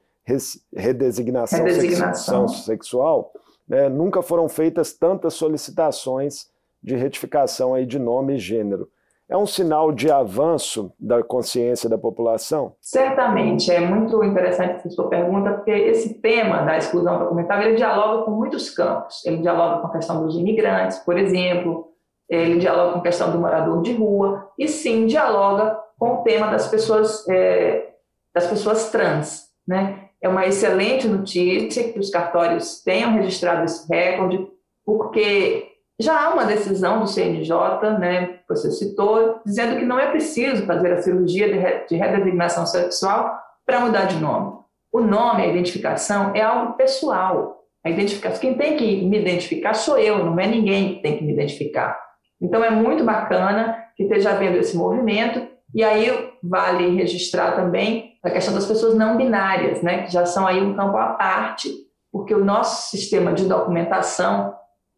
redesignação, 0.75 1.63
redesignação. 1.63 2.49
sexual, 2.49 3.31
né, 3.65 3.87
nunca 3.87 4.21
foram 4.21 4.49
feitas 4.49 4.91
tantas 4.91 5.35
solicitações 5.35 6.49
de 6.83 6.97
retificação 6.97 7.73
aí 7.73 7.85
de 7.85 7.97
nome 7.97 8.35
e 8.35 8.39
gênero 8.39 8.89
é 9.29 9.35
um 9.35 9.45
sinal 9.45 9.91
de 9.91 10.09
avanço 10.09 10.91
da 10.97 11.21
consciência 11.21 11.89
da 11.89 11.97
população? 11.97 12.75
Certamente, 12.79 13.71
é 13.71 13.79
muito 13.79 14.23
interessante 14.23 14.75
essa 14.75 14.89
sua 14.89 15.09
pergunta, 15.09 15.51
porque 15.51 15.71
esse 15.71 16.15
tema 16.21 16.61
da 16.63 16.77
exclusão 16.77 17.19
documental 17.19 17.61
ele 17.61 17.75
dialoga 17.75 18.23
com 18.23 18.31
muitos 18.31 18.69
campos. 18.69 19.25
Ele 19.25 19.37
dialoga 19.37 19.81
com 19.81 19.87
a 19.87 19.91
questão 19.91 20.23
dos 20.23 20.37
imigrantes, 20.37 20.99
por 20.99 21.17
exemplo, 21.17 21.89
ele 22.29 22.57
dialoga 22.57 22.93
com 22.93 22.99
a 22.99 23.03
questão 23.03 23.31
do 23.31 23.39
morador 23.39 23.81
de 23.81 23.93
rua, 23.93 24.49
e 24.57 24.67
sim 24.67 25.05
dialoga 25.05 25.77
com 25.97 26.15
o 26.15 26.23
tema 26.23 26.47
das 26.47 26.67
pessoas, 26.67 27.27
é, 27.27 27.89
das 28.33 28.47
pessoas 28.47 28.91
trans. 28.91 29.47
Né? 29.67 30.09
É 30.21 30.29
uma 30.29 30.45
excelente 30.45 31.07
notícia 31.07 31.91
que 31.91 31.99
os 31.99 32.09
cartórios 32.09 32.81
tenham 32.81 33.13
registrado 33.13 33.65
esse 33.65 33.87
recorde, 33.91 34.47
porque 34.85 35.76
já 35.99 36.25
há 36.25 36.29
uma 36.33 36.45
decisão 36.45 36.99
do 36.99 37.07
CNJ, 37.07 37.51
né, 37.99 38.27
que 38.27 38.49
você 38.49 38.71
citou, 38.71 39.41
dizendo 39.45 39.77
que 39.77 39.85
não 39.85 39.99
é 39.99 40.11
preciso 40.11 40.65
fazer 40.65 40.93
a 40.93 41.01
cirurgia 41.01 41.49
de, 41.87 41.95
redesignação 41.95 42.65
sexual 42.65 43.35
para 43.65 43.79
mudar 43.79 44.05
de 44.05 44.17
nome. 44.17 44.57
O 44.93 45.01
nome, 45.01 45.43
a 45.43 45.47
identificação, 45.47 46.33
é 46.35 46.41
algo 46.41 46.73
pessoal. 46.73 47.63
A 47.83 47.89
identificação, 47.89 48.39
quem 48.39 48.53
tem 48.53 48.77
que 48.77 49.05
me 49.05 49.19
identificar 49.19 49.73
sou 49.73 49.97
eu, 49.97 50.23
não 50.23 50.39
é 50.39 50.47
ninguém 50.47 50.95
que 50.95 51.01
tem 51.01 51.17
que 51.17 51.23
me 51.23 51.33
identificar. 51.33 51.99
Então 52.39 52.63
é 52.63 52.69
muito 52.69 53.03
bacana 53.03 53.83
que 53.95 54.03
esteja 54.03 54.31
havendo 54.31 54.57
esse 54.57 54.77
movimento, 54.77 55.47
e 55.73 55.83
aí 55.83 56.31
vale 56.43 56.95
registrar 56.95 57.53
também 57.53 58.13
a 58.23 58.29
questão 58.29 58.53
das 58.53 58.65
pessoas 58.65 58.95
não 58.95 59.17
binárias, 59.17 59.81
né, 59.81 60.03
que 60.03 60.13
já 60.13 60.25
são 60.25 60.45
aí 60.45 60.61
um 60.61 60.75
campo 60.75 60.97
à 60.97 61.07
parte, 61.13 61.69
porque 62.11 62.33
o 62.33 62.45
nosso 62.45 62.91
sistema 62.91 63.33
de 63.33 63.45
documentação 63.45 64.53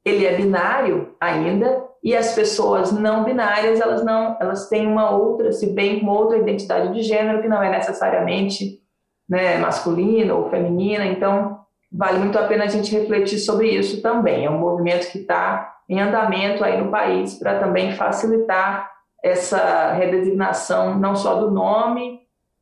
ele 0.06 0.26
é 0.26 0.36
binário 0.36 1.16
ainda 1.20 1.84
e 2.04 2.16
as 2.16 2.34
pessoas 2.34 2.92
não 2.92 3.24
binárias 3.24 3.80
elas 3.80 4.04
não 4.04 4.38
elas 4.40 4.70
têm 4.70 4.88
uma 4.88 5.10
outra 5.10 5.52
se 5.52 5.68
bem 5.68 6.02
uma 6.02 6.14
outra 6.14 6.38
identidade 6.38 6.94
de 6.94 7.04
gênero 7.04 7.42
que 7.42 7.48
não 7.48 7.62
é 7.62 7.70
necessariamente 7.70 8.80
né, 9.30 9.58
masculina 9.58 10.34
ou 10.34 10.50
feminina. 10.50 11.06
Então 11.06 11.60
vale 11.92 12.20
muito 12.20 12.38
a 12.38 12.48
pena 12.48 12.64
a 12.64 12.68
gente 12.68 12.92
refletir 12.92 13.38
sobre 13.38 13.70
isso 13.70 14.02
também. 14.02 14.46
É 14.46 14.50
um 14.50 14.58
movimento 14.58 15.12
que 15.12 15.20
está 15.20 15.76
em 15.88 16.02
andamento 16.02 16.64
aí 16.64 16.82
no 16.82 16.90
país 16.90 17.36
para 17.36 17.60
também 17.60 17.94
facilitar 17.94 18.90
essa 19.24 19.94
redesignação 19.94 20.98
não 20.98 21.16
só 21.16 21.36
do 21.36 21.52
nome 21.52 22.20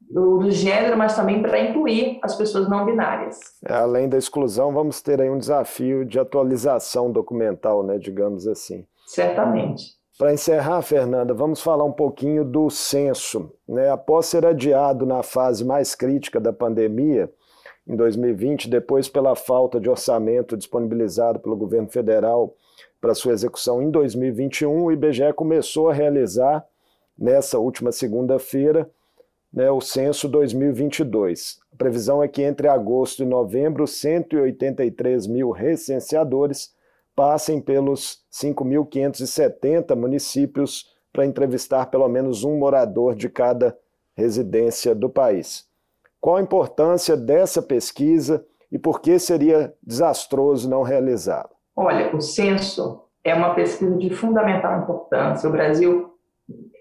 do, 0.09 0.39
do 0.39 0.51
gênero, 0.51 0.97
mas 0.97 1.15
também 1.15 1.41
para 1.41 1.59
incluir 1.59 2.19
as 2.21 2.35
pessoas 2.35 2.69
não 2.69 2.85
binárias. 2.85 3.39
É, 3.65 3.73
além 3.73 4.07
da 4.07 4.17
exclusão, 4.17 4.71
vamos 4.71 5.01
ter 5.01 5.21
aí 5.21 5.29
um 5.29 5.37
desafio 5.37 6.05
de 6.05 6.19
atualização 6.19 7.11
documental, 7.11 7.83
né, 7.83 7.97
digamos 7.97 8.47
assim. 8.47 8.85
Certamente. 9.05 9.97
Para 10.17 10.33
encerrar, 10.33 10.81
Fernanda, 10.81 11.33
vamos 11.33 11.61
falar 11.61 11.83
um 11.83 11.91
pouquinho 11.91 12.43
do 12.43 12.69
censo. 12.71 13.51
Né? 13.67 13.89
Após 13.91 14.25
ser 14.25 14.45
adiado 14.45 15.05
na 15.05 15.21
fase 15.21 15.63
mais 15.63 15.93
crítica 15.93 16.39
da 16.39 16.51
pandemia, 16.51 17.31
em 17.87 17.95
2020, 17.95 18.69
depois 18.69 19.07
pela 19.07 19.35
falta 19.35 19.79
de 19.79 19.89
orçamento 19.89 20.57
disponibilizado 20.57 21.39
pelo 21.39 21.55
governo 21.55 21.87
federal 21.87 22.55
para 22.99 23.13
sua 23.13 23.31
execução 23.31 23.81
em 23.81 23.91
2021, 23.91 24.85
o 24.85 24.91
IBGE 24.91 25.31
começou 25.35 25.89
a 25.89 25.93
realizar, 25.93 26.65
nessa 27.17 27.59
última 27.59 27.91
segunda-feira, 27.91 28.89
né, 29.53 29.69
o 29.71 29.81
censo 29.81 30.27
2022. 30.27 31.59
A 31.73 31.75
previsão 31.75 32.21
é 32.21 32.27
que 32.27 32.41
entre 32.41 32.67
agosto 32.67 33.23
e 33.23 33.25
novembro, 33.25 33.87
183 33.87 35.27
mil 35.27 35.51
recenseadores 35.51 36.75
passem 37.15 37.59
pelos 37.59 38.23
5.570 38.31 39.95
municípios 39.95 40.95
para 41.11 41.25
entrevistar 41.25 41.87
pelo 41.87 42.07
menos 42.07 42.43
um 42.43 42.57
morador 42.57 43.15
de 43.15 43.27
cada 43.27 43.77
residência 44.15 44.93
do 44.93 45.09
país. 45.09 45.67
Qual 46.19 46.35
a 46.35 46.41
importância 46.41 47.15
dessa 47.15 47.61
pesquisa 47.61 48.45
e 48.71 48.77
por 48.77 49.01
que 49.01 49.17
seria 49.17 49.73
desastroso 49.81 50.69
não 50.69 50.83
realizá-la? 50.83 51.49
Olha, 51.75 52.15
o 52.15 52.21
censo 52.21 53.03
é 53.23 53.33
uma 53.33 53.53
pesquisa 53.53 53.95
de 53.95 54.09
fundamental 54.09 54.81
importância. 54.81 55.47
O 55.47 55.51
Brasil 55.51 56.16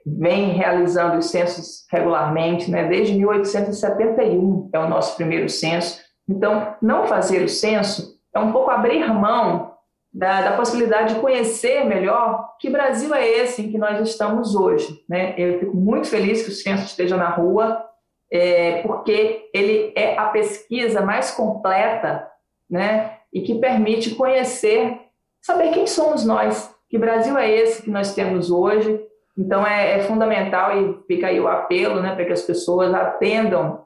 vem 0.06 0.50
realizando 0.50 1.18
os 1.18 1.30
censos 1.30 1.84
regularmente, 1.90 2.70
né? 2.70 2.86
desde 2.88 3.14
1871 3.14 4.70
é 4.72 4.78
o 4.78 4.88
nosso 4.88 5.16
primeiro 5.16 5.48
censo. 5.48 6.00
Então, 6.28 6.76
não 6.80 7.06
fazer 7.06 7.42
o 7.42 7.48
censo 7.48 8.16
é 8.32 8.38
um 8.38 8.52
pouco 8.52 8.70
abrir 8.70 9.04
mão 9.12 9.74
da, 10.12 10.42
da, 10.42 10.56
possibilidade 10.56 11.14
de 11.14 11.20
conhecer 11.20 11.84
melhor 11.84 12.56
que 12.60 12.70
Brasil 12.70 13.12
é 13.14 13.26
esse 13.26 13.62
em 13.62 13.70
que 13.70 13.78
nós 13.78 14.00
estamos 14.08 14.54
hoje. 14.54 15.04
Né? 15.08 15.34
Eu 15.36 15.58
fico 15.58 15.76
muito 15.76 16.08
feliz 16.08 16.42
que 16.42 16.50
o 16.50 16.54
censo 16.54 16.84
esteja 16.84 17.16
na 17.16 17.28
rua, 17.28 17.84
é, 18.32 18.82
porque 18.82 19.48
ele 19.52 19.92
é 19.96 20.16
a 20.16 20.26
pesquisa 20.26 21.00
mais 21.00 21.32
completa 21.32 22.28
né? 22.70 23.18
e 23.32 23.42
que 23.42 23.56
permite 23.56 24.14
conhecer, 24.14 25.00
saber 25.42 25.72
quem 25.72 25.86
somos 25.86 26.24
nós, 26.24 26.72
que 26.88 26.98
Brasil 26.98 27.36
é 27.36 27.50
esse 27.50 27.82
que 27.82 27.90
nós 27.90 28.14
temos 28.14 28.50
hoje, 28.50 29.00
então, 29.36 29.66
é, 29.66 29.98
é 29.98 30.02
fundamental 30.04 30.76
e 30.76 30.98
fica 31.06 31.26
aí 31.26 31.38
o 31.38 31.48
apelo 31.48 32.00
né, 32.00 32.14
para 32.14 32.24
que 32.24 32.32
as 32.32 32.42
pessoas 32.42 32.92
atendam, 32.94 33.84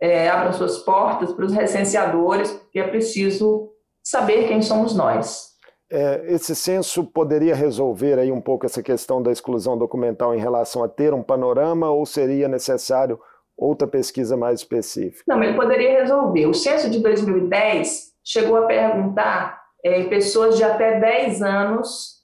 é, 0.00 0.28
abram 0.28 0.52
suas 0.52 0.78
portas 0.78 1.32
para 1.32 1.44
os 1.46 1.52
recenseadores, 1.52 2.50
porque 2.50 2.78
é 2.78 2.88
preciso 2.88 3.70
saber 4.02 4.46
quem 4.46 4.60
somos 4.60 4.94
nós. 4.94 5.50
É, 5.90 6.22
esse 6.28 6.54
censo 6.54 7.04
poderia 7.04 7.54
resolver 7.54 8.18
aí 8.18 8.30
um 8.30 8.40
pouco 8.40 8.66
essa 8.66 8.82
questão 8.82 9.22
da 9.22 9.32
exclusão 9.32 9.76
documental 9.76 10.34
em 10.34 10.38
relação 10.38 10.84
a 10.84 10.88
ter 10.88 11.12
um 11.12 11.22
panorama 11.22 11.90
ou 11.90 12.06
seria 12.06 12.46
necessário 12.46 13.18
outra 13.56 13.88
pesquisa 13.88 14.36
mais 14.36 14.60
específica? 14.60 15.24
Não, 15.26 15.42
ele 15.42 15.56
poderia 15.56 16.00
resolver. 16.00 16.46
O 16.46 16.54
censo 16.54 16.88
de 16.88 17.00
2010 17.00 18.12
chegou 18.24 18.56
a 18.56 18.66
perguntar 18.66 19.60
é, 19.84 20.04
pessoas 20.04 20.56
de 20.56 20.62
até 20.62 21.00
10 21.00 21.42
anos 21.42 22.19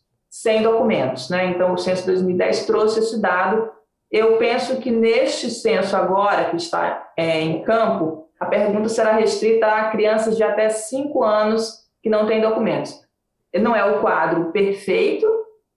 sem 0.47 0.63
documentos. 0.63 1.29
Né? 1.29 1.47
Então, 1.47 1.75
o 1.75 1.77
censo 1.77 2.07
2010 2.07 2.67
trouxe 2.67 3.01
esse 3.01 3.21
dado. 3.21 3.69
Eu 4.09 4.37
penso 4.37 4.77
que 4.77 4.93
neste 4.93 5.51
censo 5.51 5.97
agora, 5.97 6.45
que 6.45 6.57
está 6.57 7.11
é, 7.17 7.41
em 7.41 7.63
campo, 7.63 8.29
a 8.39 8.47
pergunta 8.47 8.89
será 8.89 9.11
restrita 9.11 9.67
a 9.67 9.91
crianças 9.91 10.37
de 10.37 10.45
até 10.45 10.69
5 10.69 11.25
anos 11.25 11.85
que 12.01 12.09
não 12.09 12.29
têm 12.29 12.41
documentos. 12.41 12.95
Não 13.53 13.75
é 13.75 13.85
o 13.85 14.01
quadro 14.01 14.53
perfeito, 14.53 15.27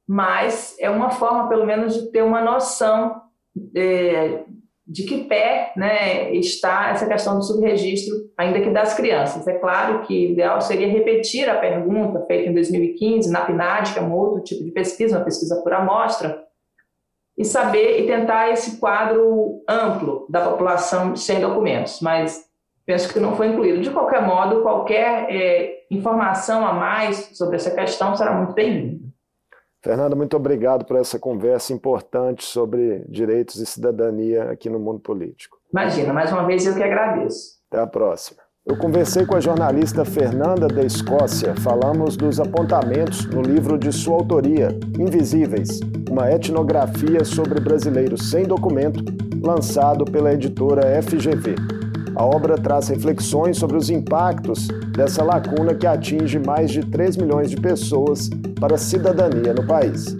mas 0.07 0.75
é 0.79 0.87
uma 0.87 1.09
forma, 1.09 1.49
pelo 1.49 1.65
menos, 1.65 1.95
de 1.95 2.11
ter 2.11 2.21
uma 2.21 2.41
noção 2.41 3.23
é, 3.75 4.43
de 4.89 5.03
que 5.03 5.25
pé 5.25 5.71
né, 5.77 6.33
está 6.33 6.89
essa 6.89 7.05
questão 7.05 7.35
do 7.35 7.43
subregistro, 7.43 8.15
ainda 8.35 8.59
que 8.59 8.71
das 8.71 8.95
crianças. 8.95 9.47
É 9.47 9.53
claro 9.53 10.01
que 10.01 10.27
o 10.27 10.31
ideal 10.31 10.59
seria 10.59 10.87
repetir 10.87 11.47
a 11.47 11.59
pergunta 11.59 12.25
feita 12.25 12.49
em 12.49 12.53
2015 12.53 13.31
na 13.31 13.41
PNAD, 13.41 13.93
que 13.93 13.99
é 13.99 14.01
um 14.01 14.11
outro 14.11 14.43
tipo 14.43 14.63
de 14.63 14.71
pesquisa, 14.71 15.17
uma 15.17 15.23
pesquisa 15.23 15.61
por 15.61 15.71
amostra, 15.73 16.43
e 17.37 17.45
saber 17.45 18.01
e 18.01 18.07
tentar 18.07 18.49
esse 18.49 18.79
quadro 18.79 19.61
amplo 19.69 20.25
da 20.27 20.49
população 20.49 21.15
sem 21.15 21.39
documentos, 21.39 21.99
mas 22.01 22.43
penso 22.83 23.13
que 23.13 23.19
não 23.19 23.35
foi 23.35 23.49
incluído. 23.49 23.81
De 23.81 23.91
qualquer 23.91 24.25
modo, 24.25 24.63
qualquer 24.63 25.27
é, 25.29 25.83
informação 25.91 26.65
a 26.65 26.73
mais 26.73 27.29
sobre 27.37 27.57
essa 27.57 27.69
questão 27.69 28.15
será 28.15 28.33
muito 28.33 28.53
bem-vinda. 28.53 29.08
Fernanda, 29.81 30.15
muito 30.15 30.35
obrigado 30.35 30.83
por 30.85 30.97
essa 30.97 31.17
conversa 31.17 31.71
importante 31.71 32.43
sobre 32.43 33.05
direitos 33.07 33.55
e 33.55 33.65
cidadania 33.65 34.51
aqui 34.51 34.69
no 34.69 34.79
mundo 34.79 34.99
político. 34.99 35.57
Imagina, 35.71 36.11
mais 36.11 36.31
uma 36.31 36.45
vez 36.45 36.65
eu 36.65 36.75
que 36.75 36.83
agradeço. 36.83 37.59
Até 37.71 37.81
a 37.81 37.87
próxima. 37.87 38.41
Eu 38.65 38.77
conversei 38.77 39.25
com 39.25 39.35
a 39.35 39.39
jornalista 39.39 40.03
Fernanda 40.03 40.67
da 40.67 40.83
Escócia. 40.83 41.55
Falamos 41.55 42.17
dos 42.17 42.39
apontamentos 42.39 43.25
no 43.25 43.41
livro 43.41 43.77
de 43.77 43.91
sua 43.91 44.15
autoria, 44.15 44.77
Invisíveis, 44.99 45.79
uma 46.09 46.29
etnografia 46.29 47.23
sobre 47.23 47.59
brasileiros 47.61 48.29
sem 48.29 48.43
documento, 48.43 49.03
lançado 49.41 50.03
pela 50.03 50.33
editora 50.33 51.01
FGV. 51.01 51.78
A 52.19 52.25
obra 52.25 52.57
traz 52.57 52.89
reflexões 52.89 53.57
sobre 53.57 53.77
os 53.77 53.89
impactos 53.89 54.67
dessa 54.91 55.23
lacuna 55.23 55.73
que 55.73 55.87
atinge 55.87 56.37
mais 56.37 56.69
de 56.69 56.81
3 56.81 57.15
milhões 57.15 57.49
de 57.49 57.55
pessoas 57.55 58.29
para 58.59 58.75
a 58.75 58.77
cidadania 58.77 59.53
no 59.53 59.65
país. 59.65 60.17